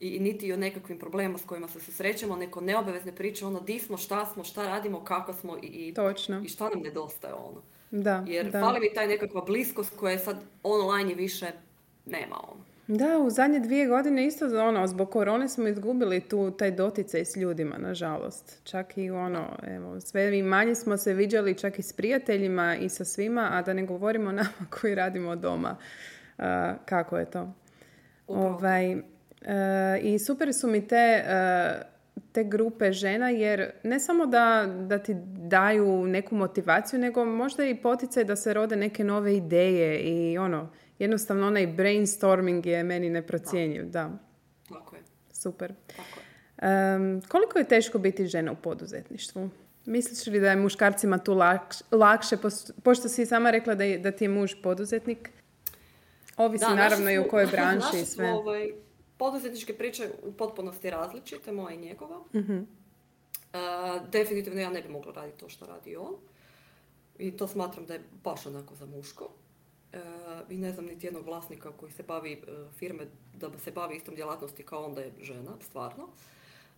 [0.00, 3.96] I, niti o nekakvim problemima s kojima se susrećemo, neko neobavezne priče, ono di smo,
[3.96, 6.42] šta smo, šta radimo, kako smo i, i, Točno.
[6.44, 7.62] i šta nam nedostaje ono.
[7.90, 8.60] Da, Jer da.
[8.60, 11.50] fali mi taj nekakva bliskost koja je sad online i više
[12.06, 12.64] nema ono.
[12.86, 17.36] Da, u zadnje dvije godine isto ono, zbog korone smo izgubili tu taj doticaj s
[17.36, 18.60] ljudima, nažalost.
[18.64, 22.88] Čak i ono, evo, sve i manje smo se viđali čak i s prijateljima i
[22.88, 24.48] sa svima, a da ne govorimo o nama
[24.80, 25.76] koji radimo doma.
[26.84, 27.52] kako je to?
[28.26, 29.02] Ovaj, uh,
[30.02, 31.24] I super su mi te,
[32.32, 35.14] te grupe žena, jer ne samo da, da ti
[35.48, 40.70] daju neku motivaciju, nego možda i poticaj da se rode neke nove ideje i ono,
[41.02, 44.10] jednostavno onaj brainstorming je meni neprocjenjiv, da.
[44.68, 45.02] Tako je.
[45.32, 45.74] Super.
[45.86, 47.20] Tako je.
[47.28, 49.50] koliko je teško biti žena u poduzetništvu?
[49.84, 51.34] Misliš li da je muškarcima tu
[51.90, 52.36] lakše,
[52.82, 55.30] pošto si sama rekla da, je, da ti je muž poduzetnik?
[56.36, 58.32] Ovisi naravno i u kojoj branši i sve.
[58.32, 58.72] Ovaj,
[59.16, 62.20] poduzetničke priče u potpunosti različite, moja i njegova.
[62.32, 62.66] uh
[64.12, 66.14] definitivno ja ne bi mogla raditi to što radi on.
[67.18, 69.28] I to smatram da je baš onako za muško
[70.50, 72.38] i ne znam niti jednog vlasnika koji se bavi e,
[72.78, 76.08] firme da se bavi istom djelatnosti kao onda je žena, stvarno.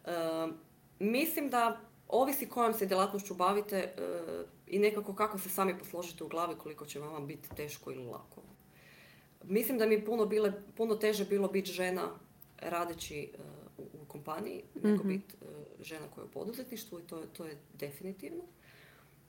[0.05, 0.11] E,
[0.98, 3.94] mislim da ovisi kojom se djelatnošću bavite
[4.66, 8.42] i nekako kako se sami posložite u glavi koliko će vam biti teško ili lako.
[9.44, 12.09] Mislim da mi puno, bile, puno teže bilo biti žena
[12.59, 13.33] radeći
[13.79, 15.35] u, kompaniji nego mm biti
[15.81, 18.44] žena koja je u poduzetništvu i to, to je definitivno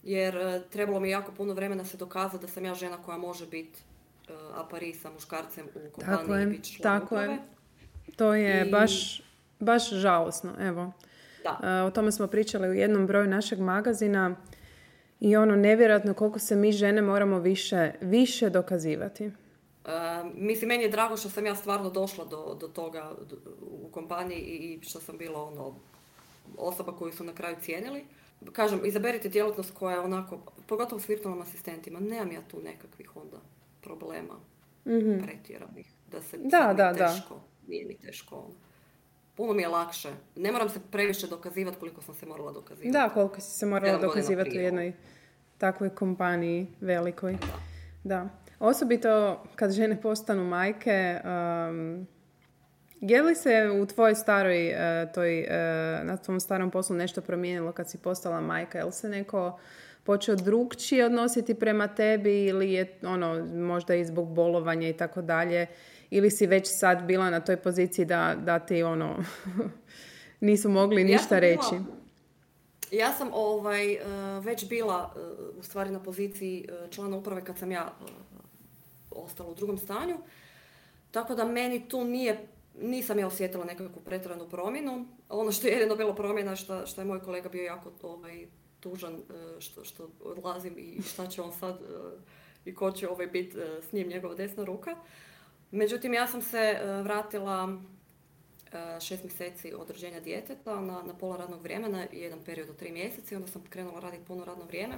[0.05, 3.47] jer e, trebalo mi jako puno vremena se dokazati da sam ja žena koja može
[3.47, 3.79] biti
[4.29, 7.37] uh, apari sa muškarcem u kompaniji tako je, i tako je.
[8.15, 9.21] To je baš,
[9.59, 10.91] baš žalosno, evo.
[11.43, 11.81] Da.
[11.81, 14.35] Uh, o tome smo pričali u jednom broju našeg magazina
[15.19, 19.25] i ono nevjerojatno koliko se mi žene moramo više, više dokazivati.
[19.27, 19.91] Uh,
[20.35, 23.11] mislim, meni je drago što sam ja stvarno došla do, do toga
[23.61, 25.75] u kompaniji i što sam bila ono,
[26.57, 28.05] osoba koju su na kraju cijenili
[28.51, 33.37] kažem, izaberite djelatnost koja je onako, pogotovo s virtualnim asistentima, nemam ja tu nekakvih onda
[33.81, 34.33] problema
[34.85, 35.23] mm-hmm.
[35.23, 35.87] pretjeranih.
[36.11, 37.41] Da se da, da, teško, da.
[37.67, 38.35] nije mi teško.
[38.35, 38.53] Ono.
[39.35, 40.11] Puno mi je lakše.
[40.35, 42.91] Ne moram se previše dokazivati koliko sam se morala dokazivati.
[42.91, 44.93] Da, koliko si se morala dokazivati u jednoj
[45.57, 47.31] takvoj kompaniji velikoj.
[47.31, 47.59] Da.
[48.03, 48.29] da.
[48.59, 52.07] Osobito kad žene postanu majke, um,
[53.09, 55.47] je li se u tvojoj staroj, e, toj, e,
[56.03, 58.77] na tvom starom poslu nešto promijenilo kad si postala majka?
[58.77, 59.59] Je li se neko
[60.03, 65.67] počeo drugčije odnositi prema tebi ili je ono možda i zbog bolovanja i tako dalje
[66.09, 69.23] ili si već sad bila na toj poziciji da, da ti ono
[70.39, 71.75] nisu mogli ništa reći?
[72.91, 73.99] ja sam ovaj, e,
[74.39, 75.13] već bila
[75.59, 77.93] u stvari na poziciji člana uprave kad sam ja
[79.11, 80.17] ostala u drugom stanju.
[81.11, 82.47] Tako da meni tu nije
[82.81, 85.05] nisam ja osjetila nekakvu pretjeranu promjenu.
[85.29, 88.47] Ono što je jedino bilo promjena što, što je moj kolega bio jako ovaj,
[88.79, 91.85] tužan e, što, što odlazim i šta će on sad e,
[92.65, 93.57] i ko će ovaj biti
[93.89, 94.95] s njim njegova desna ruka.
[95.71, 97.81] Međutim, ja sam se vratila
[99.01, 103.35] šest mjeseci od rođenja djeteta na, na pola radnog vremena, jedan period od tri mjeseca
[103.35, 104.95] i onda sam krenula raditi puno radno vrijeme.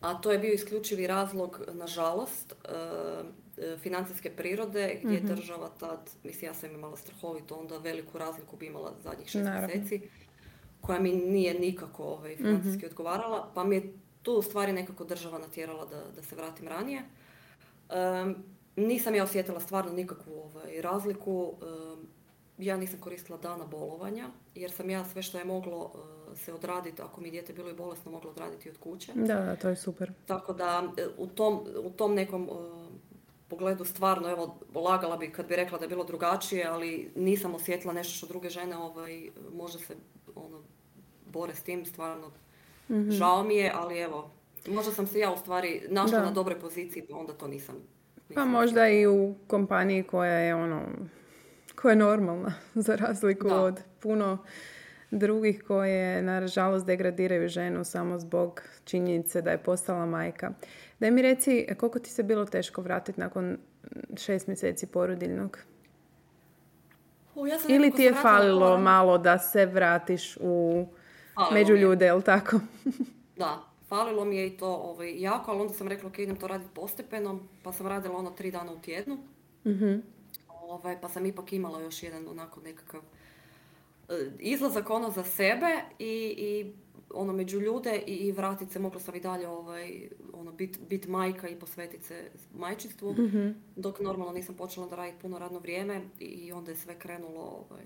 [0.00, 2.54] A to je bio isključivi razlog, nažalost,
[3.78, 8.66] financijske prirode gdje mm država tad, mislim ja sam imala strahovito, onda veliku razliku bi
[8.66, 10.00] imala zadnjih šest mjeseci
[10.80, 13.92] koja mi nije nikako ovaj, financijski mm odgovarala, pa mi je
[14.22, 17.02] tu u stvari nekako država natjerala da, da se vratim ranije.
[18.76, 21.54] nisam ja osjetila stvarno nikakvu ovaj, razliku.
[22.58, 27.02] ja nisam koristila dana bolovanja, jer sam ja sve što je moglo eh, se odraditi,
[27.02, 29.12] ako mi dijete bilo i bolesno, moglo odraditi od kuće.
[29.14, 30.12] Da, da, to je super.
[30.26, 32.87] Tako da eh, u tom, u tom nekom eh,
[33.48, 37.92] pogledu stvarno, evo, lagala bi kad bi rekla da je bilo drugačije, ali nisam osjetila
[37.92, 39.94] nešto što druge žene ovaj, može se
[40.34, 40.62] ono,
[41.26, 42.28] bore s tim, stvarno.
[42.88, 44.30] Mm žao mi je, ali evo,
[44.68, 47.74] možda sam se ja u stvari našla na dobroj poziciji, pa onda to nisam.
[48.34, 50.82] pa možda i u kompaniji koja je ono,
[51.74, 52.54] koja je normalna,
[52.86, 54.38] za razliku od puno
[55.10, 60.50] drugih koje nažalost degradiraju ženu samo zbog činjenice da je postala majka.
[61.00, 63.58] Daj mi reci, koliko ti se bilo teško vratiti nakon
[64.16, 65.58] šest mjeseci porodiljnog?
[67.68, 70.86] Ili ti je falilo malo da se vratiš u
[71.52, 72.60] među ljude, jel tako?
[73.36, 76.46] da, falilo mi je i to ovaj, jako, ali onda sam rekla ok, idem to
[76.46, 79.18] raditi postepeno, pa sam radila ono tri dana u tjednu.
[79.64, 80.02] mm
[80.48, 83.00] Ovaj, pa sam ipak imala još jedan onako nekakav
[84.38, 85.66] izlazak ono za sebe
[85.98, 86.72] i, i
[87.14, 91.06] ono među ljude i, i vratit se, mogla sam i dalje ovaj, ono, bit, bit
[91.06, 96.00] majka i posvetiti se majčinstvu, mm dok normalno nisam počela da raditi puno radno vrijeme
[96.18, 97.82] i onda je sve krenulo ovaj,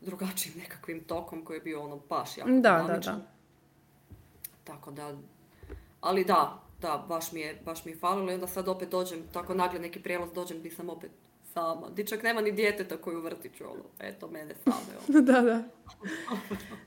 [0.00, 3.20] drugačijim nekakvim tokom koji je bio ono baš jako da, da, da.
[4.64, 5.16] Tako da,
[6.00, 9.18] ali da, da, baš mi je, baš mi je falilo i onda sad opet dođem,
[9.32, 11.10] tako nagle neki prijelaz dođem gdje sam opet
[11.54, 11.90] sama.
[11.96, 14.98] Dičak nema ni djeteta koji u vrtiću, ono, eto, mene same.
[15.08, 15.20] Ono.
[15.32, 15.62] da, da.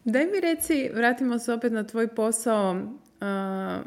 [0.03, 2.71] Daj mi reci, vratimo se opet na tvoj posao.
[2.71, 3.85] Uh,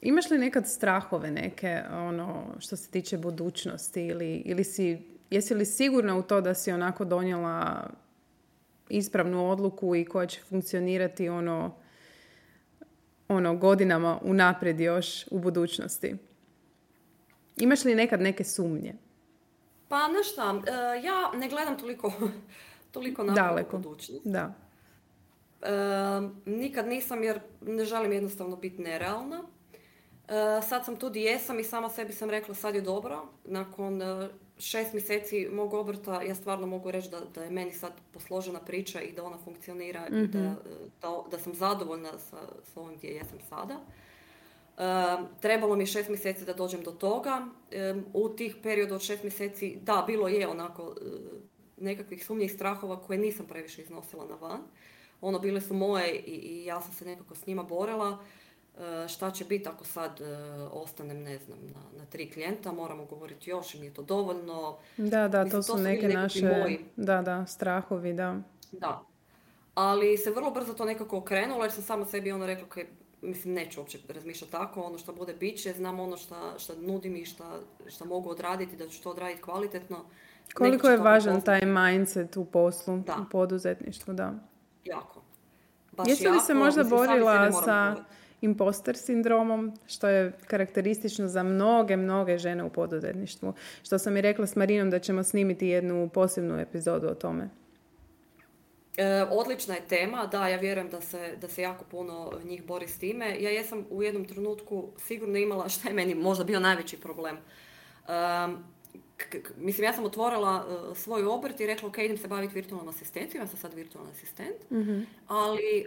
[0.00, 4.98] imaš li nekad strahove neke, ono, što se tiče budućnosti ili, ili si,
[5.30, 7.90] jesi li sigurna u to da si onako donijela
[8.88, 11.76] ispravnu odluku i koja će funkcionirati ono,
[13.28, 16.16] ono godinama unaprijed još u budućnosti?
[17.56, 18.94] Imaš li nekad neke sumnje?
[19.92, 22.12] Pa znaš šta, e, ja ne gledam toliko,
[22.94, 23.34] toliko na
[23.72, 24.22] budućnost.
[24.24, 24.54] Da.
[25.62, 25.70] E,
[26.46, 29.42] nikad nisam jer ne želim jednostavno biti nerealna.
[30.28, 33.26] E, sad sam tu gdje jesam i sama sebi sam rekla sad je dobro.
[33.44, 34.00] Nakon
[34.58, 39.00] šest mjeseci mog obrta ja stvarno mogu reći da, da je meni sad posložena priča
[39.00, 40.54] i da ona funkcionira i da, mhm.
[41.02, 43.80] da, da, sam zadovoljna sa, sa ovim gdje jesam sada.
[45.40, 47.46] Trebalo mi je šest mjeseci da dođem do toga.
[48.12, 51.04] u tih perioda od šest mjeseci, da, bilo je onako e,
[51.76, 54.60] nekakvih sumnjih strahova koje nisam previše iznosila na van.
[55.20, 58.18] Ono, bile su moje i, i ja sam se nekako s njima borila.
[58.78, 60.24] E, šta će biti ako sad e,
[60.72, 64.78] ostanem, ne znam, na, na tri klijenta, moramo govoriti još i nije to dovoljno.
[64.96, 66.78] Da, da, to, su neke naše moji.
[66.96, 68.40] Da, da, strahovi, da.
[68.72, 69.02] Da.
[69.74, 72.84] Ali se vrlo brzo to nekako okrenulo jer sam sama sebi ono rekla, okay,
[73.22, 77.16] mislim, neću uopće razmišljati tako, ono što bude bit će, znam ono što, što nudim
[77.16, 77.44] i što,
[77.88, 80.04] što mogu odraditi, da ću to odraditi kvalitetno.
[80.54, 83.16] Koliko je važan taj mindset u poslu, da.
[83.26, 84.34] u poduzetništvu, da.
[84.84, 85.22] Jako.
[85.92, 87.96] Baš Jesi li se možda borila sa
[88.40, 93.54] imposter sindromom, što je karakteristično za mnoge, mnoge žene u poduzetništvu.
[93.82, 97.48] Što sam i rekla s Marinom da ćemo snimiti jednu posebnu epizodu o tome.
[98.96, 102.88] E, odlična je tema, da, ja vjerujem da se, da se jako puno njih bori
[102.88, 103.42] s time.
[103.42, 107.36] Ja jesam u jednom trenutku sigurno imala, šta je meni možda bio najveći problem.
[109.56, 113.44] mislim, ja sam otvorila uh, svoj obrt i rekla, ok, idem se baviti virtualnom asistencijom,
[113.44, 115.00] ja sam sad virtualni asistent, mhm.
[115.26, 115.84] ali e,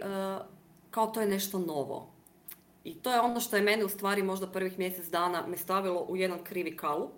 [0.90, 2.12] kao to je nešto novo.
[2.84, 6.06] I to je ono što je mene u stvari možda prvih mjesec dana me stavilo
[6.08, 7.10] u jedan krivi kalup.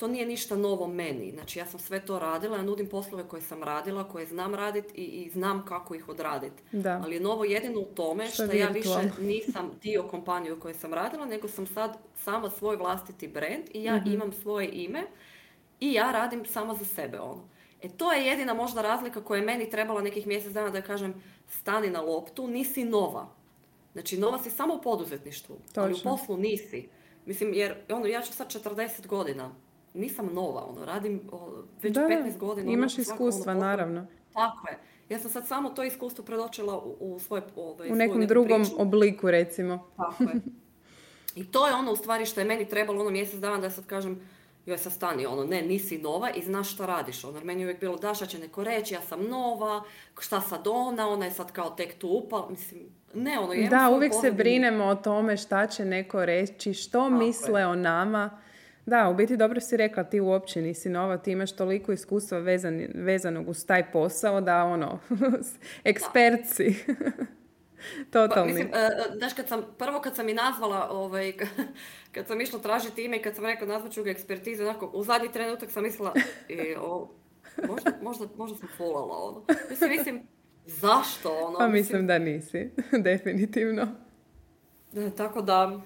[0.00, 1.32] To nije ništa novo meni.
[1.32, 4.94] Znači ja sam sve to radila, ja nudim poslove koje sam radila, koje znam raditi
[4.94, 6.62] i, i znam kako ih odraditi.
[6.86, 10.74] Ali je novo jedino u tome što, što ja više nisam dio kompanije u kojoj
[10.74, 14.12] sam radila, nego sam sad sama svoj vlastiti brand i ja mhm.
[14.12, 15.02] imam svoje ime
[15.80, 17.48] i ja radim samo za sebe ono.
[17.82, 21.22] E to je jedina možda razlika koja je meni trebala nekih mjesec dana da kažem
[21.48, 23.40] stani na loptu, nisi nova
[23.92, 25.82] Znači, nova si samo u poduzetništvu, Točno.
[25.82, 26.88] ali u poslu nisi.
[27.26, 29.54] Mislim, jer ono, ja ću sad 40 godina,
[29.94, 32.70] nisam nova, ono, radim o, već da, 15 godina.
[32.72, 34.06] Imaš ono, iskustva, ono, naravno.
[34.32, 34.78] Tako je.
[35.08, 38.82] Ja sam sad samo to iskustvo predočila u, u svoj ovaj, U nekom drugom priču.
[38.82, 39.90] obliku, recimo.
[39.96, 40.40] Tako je.
[41.34, 43.86] I to je ono u stvari što je meni trebalo ono mjesec dana da sad
[43.86, 44.20] kažem
[44.66, 47.80] joj sad stani, ono, ne, nisi nova i znaš šta radiš, ono, meni je uvijek
[47.80, 49.82] bilo, da, šta će neko reći, ja sam nova,
[50.20, 52.80] šta sad ona, ona je sad kao tek tu upala, mislim,
[53.14, 57.10] ne, ono, Da, uvijek se brinemo o tome šta će neko reći, što je.
[57.10, 58.40] misle o nama.
[58.90, 62.86] Da, u biti dobro si rekla, ti uopće nisi nova, ti imaš toliko iskustva vezan,
[62.94, 64.98] vezanog uz taj posao da ono,
[65.84, 66.74] ekspert si.
[68.12, 68.52] Pa, Totalni.
[68.52, 71.32] mislim, e, e, znaš, kad sam, prvo kad sam i nazvala, ovaj,
[72.14, 75.02] kad sam išla tražiti ime i kad sam rekla nazvat ću ga ekspertize, onako, u
[75.04, 76.14] zadnji trenutak sam mislila,
[76.48, 77.10] e, o,
[77.68, 79.44] možda, možda, možda sam fulala, ono.
[79.70, 80.22] Mislim, mislim,
[80.66, 81.58] zašto, ono?
[81.58, 82.70] pa mislim da nisi,
[83.08, 83.88] definitivno.
[84.96, 85.80] E, Tako da,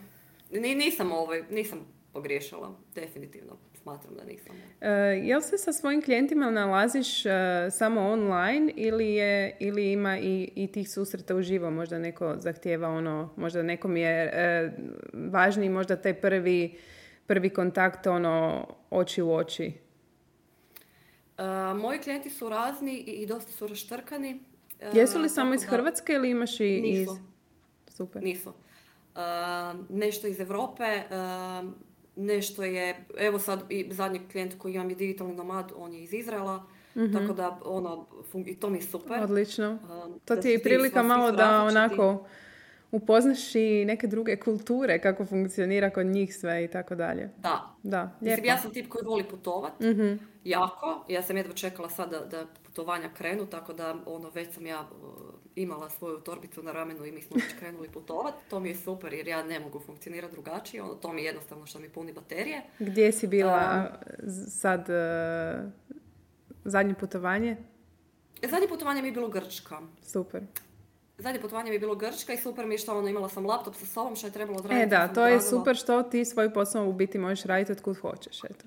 [0.50, 4.56] ni, nisam, ovaj, nisam pogriješila, definitivno, smatram da nisam.
[4.80, 4.88] E,
[5.22, 7.30] jel se sa svojim klijentima nalaziš e,
[7.70, 11.70] samo online ili, je, ili ima i, i tih susreta uživo?
[11.70, 14.72] Možda neko zahtjeva ono, možda nekom je e,
[15.12, 16.78] važniji možda taj prvi,
[17.26, 19.72] prvi kontakt ono oči u oči.
[21.38, 21.42] E,
[21.74, 24.40] moji klijenti su razni i, i dosta su raštrkani.
[24.80, 26.98] e, Jesu li samo iz da- Hrvatske ili imaš i iz...
[26.98, 27.18] Nisu.
[27.88, 28.22] Super.
[28.22, 28.52] Nisu.
[29.16, 29.20] E,
[29.88, 31.04] nešto iz Europe, e,
[32.16, 36.12] nešto je, evo sad i zadnji klijent koji imam je digitalni nomad, on je iz
[36.12, 36.64] Izraela,
[37.12, 39.22] tako da ono, fun- i to mi je super.
[39.22, 39.78] Odlično.
[40.24, 42.26] To da ti je i prilika svi malo da onako
[42.92, 47.30] upoznaš i neke druge kulture, kako funkcionira kod njih sve i tako dalje.
[47.38, 47.74] Da.
[47.82, 50.14] Da, Mislim, ja sam tip koji voli putovat, Mhm.
[50.44, 51.04] jako.
[51.08, 54.88] Ja sam jedva čekala sad da, da putovanja krenu, tako da ono, već sam ja
[55.56, 58.34] imala svoju torbicu na ramenu i mi smo već krenuli putovat.
[58.50, 60.82] To mi je super jer ja ne mogu funkcionirati drugačije.
[60.82, 62.62] Ono, to mi je jednostavno što mi puni baterije.
[62.78, 63.86] Gdje si bila
[64.18, 65.70] z- sad e,
[66.64, 67.56] zadnje putovanje?
[68.42, 69.80] Zadnje putovanje mi je bilo Grčka.
[70.02, 70.42] Super.
[71.18, 73.74] Zadnje putovanje mi je bilo Grčka i super mi je što ono, imala sam laptop
[73.74, 74.82] sa sobom što je trebalo odraditi.
[74.82, 75.40] E da, to je odradila.
[75.50, 78.44] super što ti svoj posao u biti možeš raditi od kud hoćeš.
[78.44, 78.64] Eto.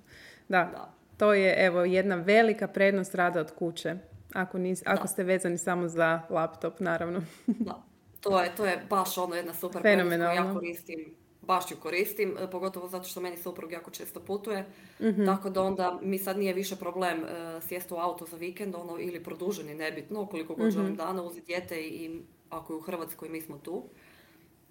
[0.50, 0.94] Da, Da.
[1.18, 3.96] to je evo jedna velika prednost rada od kuće.
[4.34, 7.22] Ako, nis, ako ste vezani samo za laptop, naravno.
[7.48, 7.84] Da,
[8.22, 10.36] to je, to je baš ono jedna super Fenomenalno.
[10.36, 11.06] koju ja koristim,
[11.42, 14.66] baš ju koristim, e, pogotovo zato što meni suprug jako često putuje,
[15.02, 15.26] Mhm.
[15.26, 17.28] tako da onda mi sad nije više problem e,
[17.62, 20.98] sjesti u auto za vikend ono, ili produženi, nebitno, koliko god želim Mhm.
[20.98, 23.84] dana uzeti dijete i, i ako je u Hrvatskoj mi smo tu.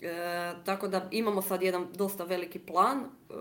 [0.03, 0.09] E,
[0.65, 3.35] tako da imamo sad jedan dosta veliki plan, e,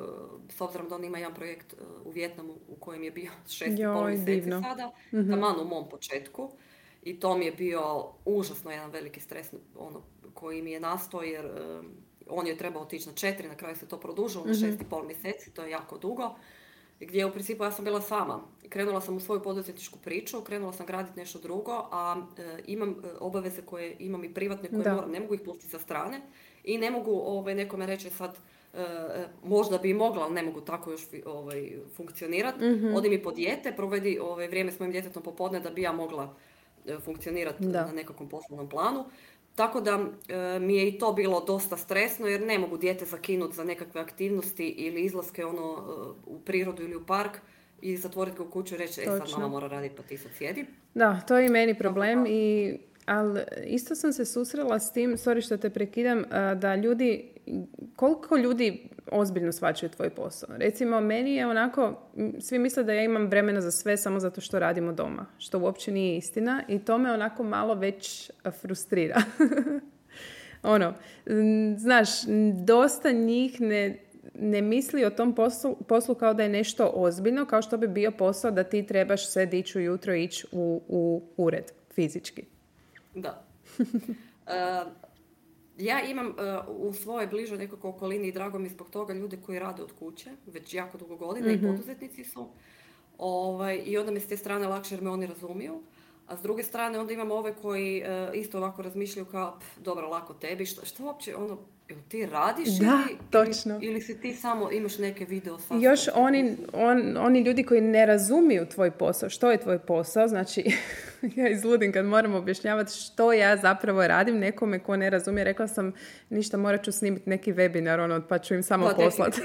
[0.50, 3.80] s obzirom da on ima jedan projekt e, u Vjetnamu u kojem je bio šest
[3.80, 4.62] i pol Joj, mjeseci divno.
[4.62, 6.52] sada, taman u mom početku.
[7.04, 7.82] I to mi je bio
[8.26, 10.02] užasno jedan veliki stres ono,
[10.34, 11.82] koji mi je nastao jer e,
[12.30, 15.04] on je trebao otići na četiri, na kraju se to produžilo na šest i pol
[15.04, 16.36] mjeseci, to je jako dugo.
[17.00, 18.40] Gdje u principu ja sam bila sama.
[18.70, 23.62] Krenula sam u svoju poduzetničku priču, krenula sam graditi nešto drugo, a e, imam obaveze
[23.62, 24.94] koje imam i privatne koje Da.
[24.96, 26.22] moram, ne mogu ih pustiti sa strane
[26.66, 28.38] i ne mogu ovaj, nekome reći sad
[28.74, 32.66] e, e, možda bi i mogla, ali ne mogu tako još ovaj, funkcionirati.
[32.66, 32.96] Mhm.
[32.96, 36.36] Odi mi po dijete, provedi ovaj, vrijeme s mojim djetetom popodne da bi ja mogla
[36.86, 39.06] e, funkcionirati na nekakvom poslovnom planu.
[39.56, 40.00] Tako da
[40.30, 44.02] e, mi je i to bilo dosta stresno jer ne mogu dijete zakinuti za nekakve
[44.02, 45.92] aktivnosti ili izlaske ono e,
[46.26, 47.38] u prirodu ili u park
[47.82, 50.32] i zatvoriti ga u kuću i reći, e sad mama mora raditi pa ti sad
[50.38, 50.66] sjedi.
[50.94, 52.74] Da, to je i meni problem i
[53.06, 56.24] ali isto sam se susrela s tim, sorry što te prekidam,
[56.56, 57.30] da ljudi,
[57.96, 60.50] koliko ljudi ozbiljno shvaćaju tvoj posao.
[60.58, 62.02] Recimo, meni je onako,
[62.40, 65.92] svi misle da ja imam vremena za sve samo zato što radimo doma, što uopće
[65.92, 68.32] nije istina i to me onako malo već
[68.62, 69.22] frustrira.
[70.64, 70.94] ono,
[71.78, 72.10] znaš,
[72.66, 74.00] dosta njih ne,
[74.40, 78.12] ne misli o tom poslu, poslu kao da je nešto ozbiljno, kao što bi bio
[78.12, 82.55] posao da ti trebaš se dići ujutro ići u, u ured fizički.
[83.16, 83.46] Da.
[84.48, 84.86] E,
[85.78, 86.32] ja imam e,
[86.68, 90.32] u svojoj bližoj nekako okolini i drago mi zbog toga ljude koji rade od kuće,
[90.46, 92.50] već jako dugo godina i poduzetnici su.
[93.18, 95.82] Ovaj, I onda mi s te strane lakše jer me oni razumiju.
[96.28, 100.08] A s druge strane onda imamo ove koji e, isto ovako razmišljaju kao, "Pf, dobro,
[100.08, 101.58] lako tebi, što, što uopće, ono,
[101.90, 103.76] jel ti radiš Da, ili, točno.
[103.76, 105.84] ili, ili si ti samo imaš neke video I sastanke?
[105.84, 110.66] još oni, on, oni ljudi koji ne razumiju tvoj posao, što je tvoj posao, znači
[111.36, 115.44] ja izludim kad moram objašnjavati što ja zapravo radim nekome ko ne razumije.
[115.44, 115.94] Rekla sam
[116.30, 119.42] ništa, morat ću snimiti neki webinar, ono, pa ću im samo Da, poslati.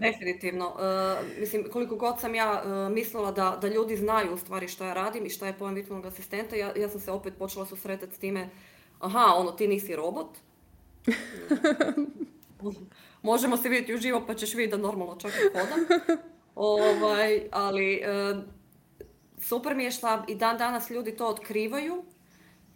[0.00, 0.76] Definitivno.
[0.80, 4.84] E, mislim, koliko god sam ja e, mislila da, da ljudi znaju u stvari što
[4.84, 8.14] ja radim i šta je pojam virtualnog asistenta, ja, ja sam se opet počela susretati
[8.14, 8.48] s time,
[8.98, 10.36] aha, ono, ti nisi robot.
[13.22, 15.80] Možemo se vidjeti uživo pa ćeš vidjeti da normalno čak i hodam.
[16.54, 18.34] Ovaj, ali e,
[19.38, 22.04] super mi je što i dan danas ljudi to otkrivaju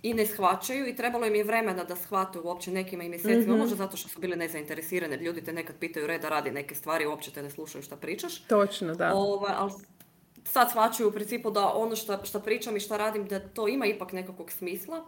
[0.02, 3.58] i ne shvaćaju i trebalo im je vremena da shvate uopće nekima i mjesecima, mm
[3.58, 7.30] možda zato što su bili nezainteresirani, ljudi te nekad pitaju reda radi neke stvari, uopće
[7.30, 8.42] te ne slušaju šta pričaš.
[8.42, 9.14] Točno, da.
[9.14, 9.72] Ovaj, ali
[10.44, 14.12] sad shvaćaju u principu da ono što pričam i šta radim, da to ima ipak
[14.12, 15.04] nekakvog smisla.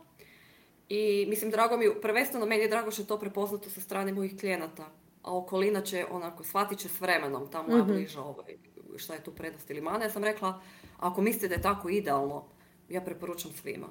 [0.88, 4.40] I mislim, drago mi, prvenstveno meni je drago što je to prepoznato sa strane mojih
[4.40, 4.86] klijenata.
[5.22, 8.57] A okolina će, onako, shvatit će s vremenom, tamo moja mm bliža ovaj,
[8.97, 10.05] šta je tu prednost ili mana.
[10.05, 10.61] Ja sam rekla,
[10.99, 12.45] ako mislite da je tako idealno,
[12.88, 13.86] ja preporučam svima.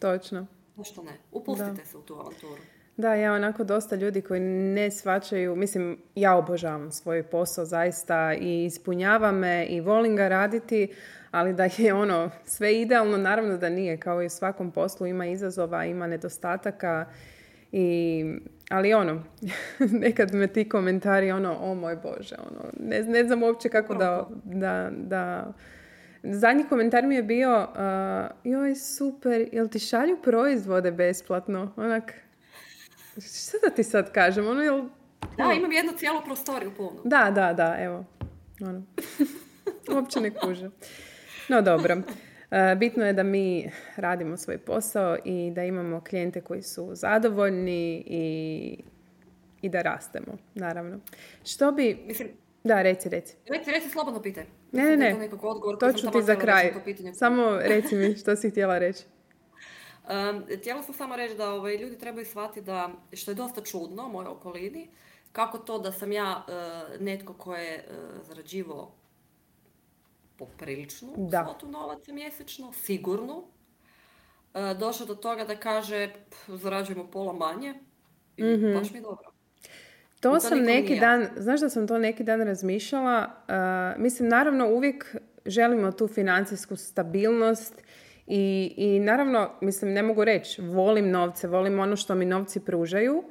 [0.00, 0.46] Točno.
[0.76, 1.18] Zašto ne?
[1.32, 2.56] Upustite se u tu avanturu.
[2.96, 8.64] Da, ja onako dosta ljudi koji ne svačaju, mislim, ja obožavam svoj posao zaista i
[8.64, 10.92] ispunjava me i volim ga raditi,
[11.30, 15.26] ali da je ono sve idealno, naravno da nije, kao i u svakom poslu ima
[15.26, 17.06] izazova, ima nedostataka
[17.72, 18.24] i
[18.70, 19.22] ali ono,
[20.04, 24.28] nekad me ti komentari ono, o moj Bože, ono, ne, ne znam uopće kako da,
[24.44, 25.52] da, da
[26.22, 31.72] Zadnji komentar mi je bio, uh, joj super, jel ti šalju proizvode besplatno?
[31.76, 32.14] Onak,
[33.14, 34.48] što da ti sad kažem?
[34.48, 34.82] Ono, jel,
[35.36, 37.00] da, ono- imam jednu cijelu prostoriju punu.
[37.04, 38.04] Da, da, da, evo.
[38.60, 38.82] Ono.
[39.94, 40.70] Uopće ne kuže.
[41.48, 41.96] No dobro.
[41.96, 48.04] Uh, bitno je da mi radimo svoj posao i da imamo klijente koji su zadovoljni
[48.06, 48.78] i,
[49.62, 51.00] i da rastemo, naravno.
[51.44, 51.98] Što bi...
[52.06, 52.28] Mislim,
[52.64, 53.36] da, reci, reci.
[53.48, 54.46] Reci, reci slobodno pitanje.
[54.72, 55.30] Ne, ne, ne.
[55.80, 56.72] To ću ti za kraj.
[57.14, 59.04] Samo reci mi što si htjela reći.
[60.10, 64.06] Um, htjela sam samo reći da ovaj, ljudi trebaju shvatiti da, što je dosta čudno
[64.06, 64.90] u mojoj okolini,
[65.32, 68.92] kako to da sam ja uh, netko ko je uh, zarađivao
[70.36, 71.44] popriličnu da.
[71.44, 76.12] svotu novaca mjesečno, sigurno, uh, došao do toga da kaže
[76.48, 77.74] zarađujemo pola manje
[78.36, 79.29] i mm baš mi je dobro.
[80.20, 84.68] To, to sam neki dan, znaš da sam to neki dan razmišljala, uh, mislim naravno
[84.68, 85.16] uvijek
[85.46, 87.82] želimo tu financijsku stabilnost
[88.26, 93.24] i, i naravno, mislim ne mogu reći, volim novce, volim ono što mi novci pružaju,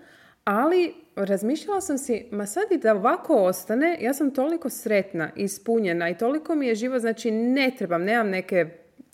[0.43, 6.09] ali razmišljala sam si, ma sad i da ovako ostane, ja sam toliko sretna, ispunjena
[6.09, 8.69] i toliko mi je živo, znači ne trebam, nemam neke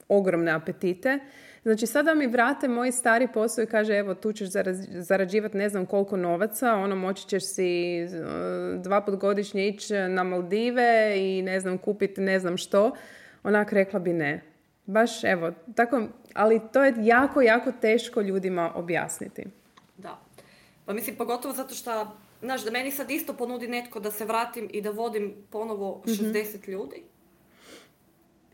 [0.08, 1.20] ogromne apetite,
[1.66, 4.50] Znači sada mi vrate moj stari posao i kaže evo tu ćeš
[4.88, 8.08] zarađivati ne znam koliko novaca, ono moći ćeš si e,
[8.78, 12.92] dva put godišnje ići na Maldive i ne znam kupiti ne znam što.
[13.44, 14.42] Onak rekla bi ne.
[14.86, 16.02] Baš evo, tako,
[16.34, 19.44] ali to je jako, jako teško ljudima objasniti.
[19.98, 20.20] Da.
[20.86, 24.70] Pa mislim, pogotovo zato što, znaš, da meni sad isto ponudi netko da se vratim
[24.74, 26.72] i da vodim ponovo 60 mhm.
[26.72, 27.04] ljudi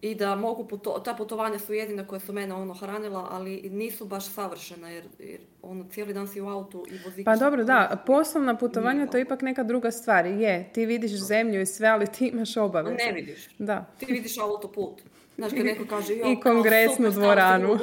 [0.02, 4.06] i da mogu puto, ta putovanja su jedina koja su mene ono hranila, ali nisu
[4.06, 7.26] baš savršena jer, jer ono cijeli dan si u autu i voziš.
[7.26, 10.26] Pa dobro, da, poslovna putovanja to je ipak neka druga stvar.
[10.26, 12.96] Je, ti vidiš zemlju i sve, ali ti imaš obaveze.
[13.06, 13.50] Ne vidiš.
[13.58, 13.86] Da.
[14.00, 15.02] Ti vidiš autoput.
[15.36, 17.78] Znaš, kad neko kaže, I kongresnu dvoranu.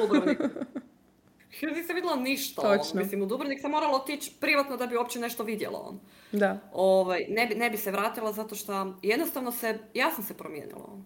[1.61, 2.61] Ja nisam vidjela ništa.
[2.61, 2.77] Ono.
[2.77, 3.01] Točno.
[3.01, 5.79] Mislim, u Dubrovnik sam morala otići privatno da bi uopće nešto vidjela.
[5.79, 5.99] On.
[6.31, 6.59] Da.
[6.73, 10.85] Ovaj, ne, bi, ne bi se vratila zato što jednostavno se, ja sam se promijenila.
[10.87, 11.05] On.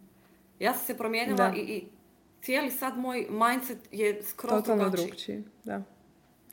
[0.63, 1.83] Ja sam se promijenila i, i
[2.41, 5.81] cijeli sad moj mindset je skroz Totalno drugčiji, da.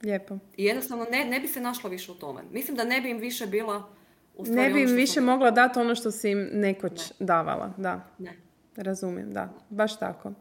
[0.02, 0.38] Lijepo.
[0.56, 2.40] I jednostavno ne, ne bi se našla više u tome.
[2.52, 3.88] Mislim da ne bi im više bila
[4.36, 8.06] u Ne bi im više mogla dati ono što si im nekoć davala, da.
[8.18, 8.36] Ne.
[8.76, 9.52] Razumijem, da.
[9.68, 10.32] Baš tako.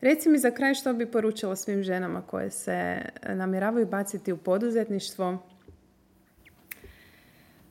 [0.00, 5.38] Reci mi za kraj što bi poručila svim ženama koje se namjeravaju baciti u poduzetništvo.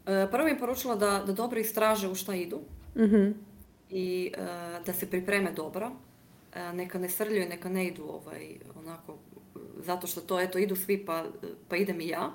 [0.06, 2.60] E, prvo bi poručila da, da dobro istraže u šta idu.
[2.96, 3.47] Mhm
[3.90, 4.40] i e,
[4.86, 5.92] da se pripreme dobro.
[6.56, 9.18] E, neka ne srljaju, neka ne idu ovaj, onako,
[9.78, 11.26] zato što to, eto, idu svi pa,
[11.68, 12.32] pa idem i ja.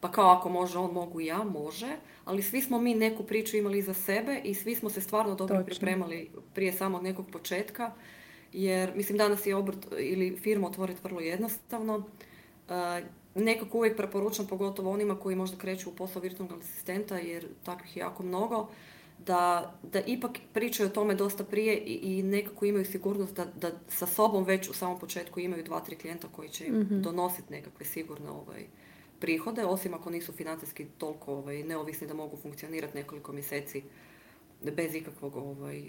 [0.00, 1.96] Pa kao ako može on, mogu i ja, može.
[2.24, 5.64] Ali svi smo mi neku priču imali za sebe i svi smo se stvarno dobro
[5.64, 7.92] pripremali prije samog nekog početka.
[8.52, 12.06] Jer, mislim, danas je obrt ili firmu otvoriti vrlo jednostavno.
[12.68, 13.02] E,
[13.34, 18.00] nekako uvijek preporučam, pogotovo onima koji možda kreću u posao virtualnog asistenta, jer takvih je
[18.00, 18.68] jako mnogo
[19.26, 23.70] da, da ipak pričaju o tome dosta prije i, i nekako imaju sigurnost da, da
[23.88, 27.52] sa sobom već u samom početku imaju dva, tri klijenta koji će im mm donositi
[27.52, 28.66] nekakve sigurne ovaj,
[29.20, 33.82] prihode, osim ako nisu financijski toliko ovaj, neovisni da mogu funkcionirati nekoliko mjeseci
[34.62, 35.82] bez ikakvog, ovaj,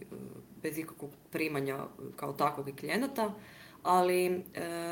[0.61, 3.33] bez ikakvog primanja kao takvog i klijenata
[3.83, 4.33] ali e,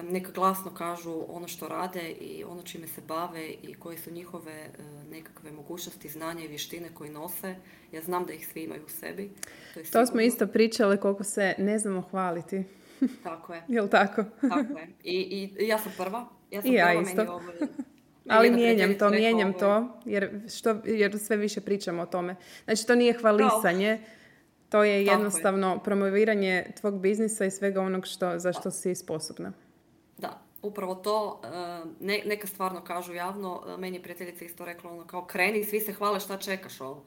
[0.03, 4.53] neka glasno kažu ono što rade i ono čime se bave i koje su njihove
[4.53, 4.69] e,
[5.11, 7.55] nekakve mogućnosti, znanja i vještine koje nose.
[7.91, 9.31] Ja znam da ih svi imaju u sebi.
[9.73, 12.63] To, to smo isto pričali koliko se ne znamo hvaliti.
[13.23, 13.63] Tako je.
[13.67, 14.23] Jel tako?
[14.41, 14.87] tako je.
[15.03, 16.29] I, I, ja sam prva.
[16.51, 17.15] Ja sam I ja isto.
[17.15, 17.41] Meni ovo,
[18.29, 22.35] ali mijenjam to, mijenjam to, jer, što, jer sve više pričamo o tome.
[22.63, 23.99] Znači, to nije hvalisanje,
[24.69, 29.51] To je jednostavno promoviranje tvog biznisa i svega onog što, za što si sposobna.
[30.17, 31.41] Da, upravo to.
[31.99, 33.63] Ne, neka stvarno kažu javno.
[33.77, 37.03] Meni je prijateljica isto rekla ono kao kreni, svi se hvale šta čekaš ovo.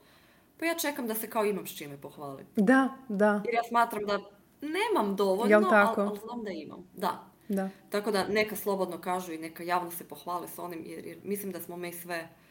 [0.58, 2.62] Pa ja čekam da se kao imam s čime pohvaliti.
[2.62, 3.42] Da, da.
[3.44, 4.20] Jer ja smatram da
[4.60, 6.00] nemam dovoljno, tako?
[6.00, 6.88] ali, znam da imam.
[6.94, 7.24] Da.
[7.48, 7.68] da.
[7.90, 11.52] Tako da neka slobodno kažu i neka javno se pohvale s onim, jer, jer mislim
[11.52, 12.41] da smo mi sve E,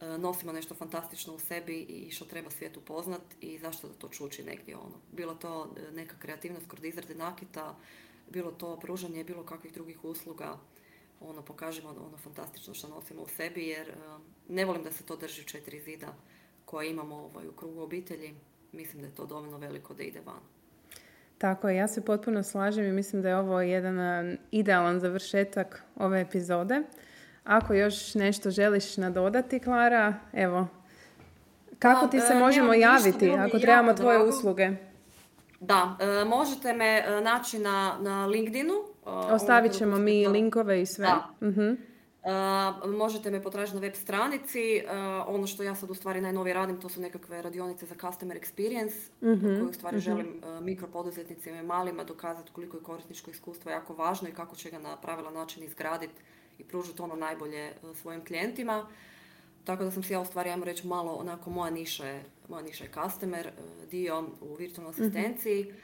[0.00, 4.42] nosimo nešto fantastično u sebi i što treba svijet upoznat i zašto da to čuči
[4.42, 5.00] negdje ono.
[5.12, 7.76] Bilo to e, neka kreativnost kod izrade nakita,
[8.30, 10.58] bilo to pružanje bilo kakvih drugih usluga,
[11.20, 13.94] ono pokažemo ono fantastično što nosimo u sebi jer e,
[14.48, 16.14] ne volim da se to drži u četiri zida
[16.64, 18.34] koje imamo ovaj, u krugu obitelji.
[18.72, 20.40] Mislim da je to dovoljno veliko da ide van.
[21.38, 23.96] Tako je, ja se potpuno slažem i mislim da je ovo jedan
[24.50, 26.82] idealan završetak ove epizode.
[27.46, 30.68] Ako još nešto želiš nadodati, Klara, evo,
[31.78, 34.70] kako ti se e, možemo javiti ako trebamo tvoje usluge?
[35.60, 38.74] Da, e, možete me e, naći na, na LinkedInu.
[39.04, 41.06] Ostavit ćemo mi linkove i sve.
[41.06, 41.28] Da.
[41.40, 41.78] uh
[42.98, 44.82] možete me potražiti na web stranici.
[45.26, 48.94] ono što ja sad u stvari najnovije radim, to su nekakve radionice za customer experience,
[49.40, 54.28] koje u stvari uh želim mikropoduzetnicima i malima dokazati koliko je korisničko iskustvo jako važno
[54.28, 56.14] i kako će ga na pravilan način izgraditi
[56.58, 58.86] i pružiti ono najbolje e, svojim klijentima.
[59.64, 62.62] Tako da sam si ja u stvari, ajmo reći, malo onako moja niša je, moja
[62.62, 63.52] niša je customer, e,
[63.90, 65.02] dio u virtualnoj mhm.
[65.02, 65.74] asistenciji.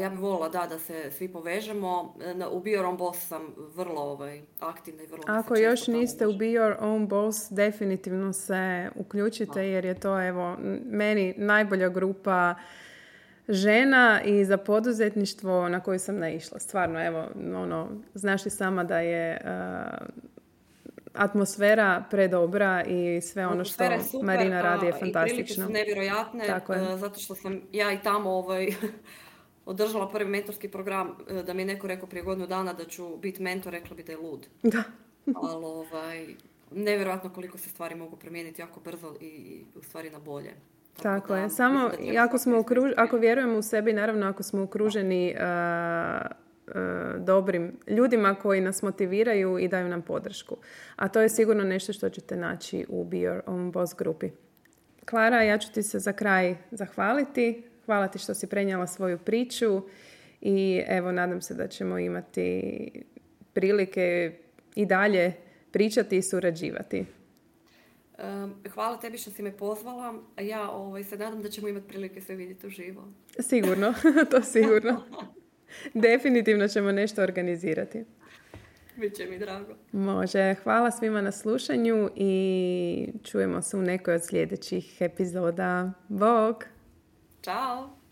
[0.00, 2.14] Ja bih volila da, da se svi povežemo.
[2.50, 5.24] U Be Your Own Boss sam vrlo ovaj, aktivna i vrlo...
[5.26, 10.56] Ako još niste u Be Your Own Boss, definitivno se uključite jer je to evo,
[10.84, 12.54] meni najbolja grupa
[13.48, 16.58] žena i za poduzetništvo na koju sam naišla.
[16.58, 20.06] Stvarno, evo, ono, znaš li sama da je uh,
[21.14, 23.84] atmosfera predobra i sve ono što
[24.22, 25.64] Marina radi je fantastično.
[25.64, 26.82] I su nevjerojatne, Tako je.
[26.82, 28.68] Uh, zato što sam ja i tamo ovaj,
[29.66, 33.16] održala prvi mentorski program, uh, da mi je neko rekao prije godinu dana da ću
[33.16, 34.46] biti mentor, rekla bi da je lud.
[34.72, 34.82] Da.
[35.42, 36.26] Ali ovaj,
[36.70, 40.54] nevjerojatno koliko se stvari mogu promijeniti jako brzo i u stvari na bolje.
[41.02, 41.50] Tako, je.
[41.50, 42.64] Samo ako, smo
[42.96, 45.42] ako vjerujemo u sebi, naravno ako smo okruženi uh,
[46.66, 50.56] uh, dobrim ljudima koji nas motiviraju i daju nam podršku.
[50.96, 54.30] A to je sigurno nešto što ćete naći u Be Your Own Boss grupi.
[55.04, 57.62] Klara, ja ću ti se za kraj zahvaliti.
[57.86, 59.82] Hvala ti što si prenijela svoju priču
[60.40, 62.90] i evo nadam se da ćemo imati
[63.52, 64.36] prilike
[64.74, 65.32] i dalje
[65.70, 67.04] pričati i surađivati.
[68.74, 70.14] Hvala tebi što si me pozvala.
[70.40, 73.08] Ja ovaj, se nadam da ćemo imati prilike sve vidjeti uživo.
[73.38, 73.94] Sigurno,
[74.30, 75.02] to sigurno.
[75.94, 78.04] Definitivno ćemo nešto organizirati.
[78.96, 79.74] Biće mi drago.
[79.92, 80.54] Može.
[80.54, 85.92] Hvala svima na slušanju i čujemo se u nekoj od sljedećih epizoda.
[86.08, 86.64] Bog!
[87.42, 88.05] Ćao!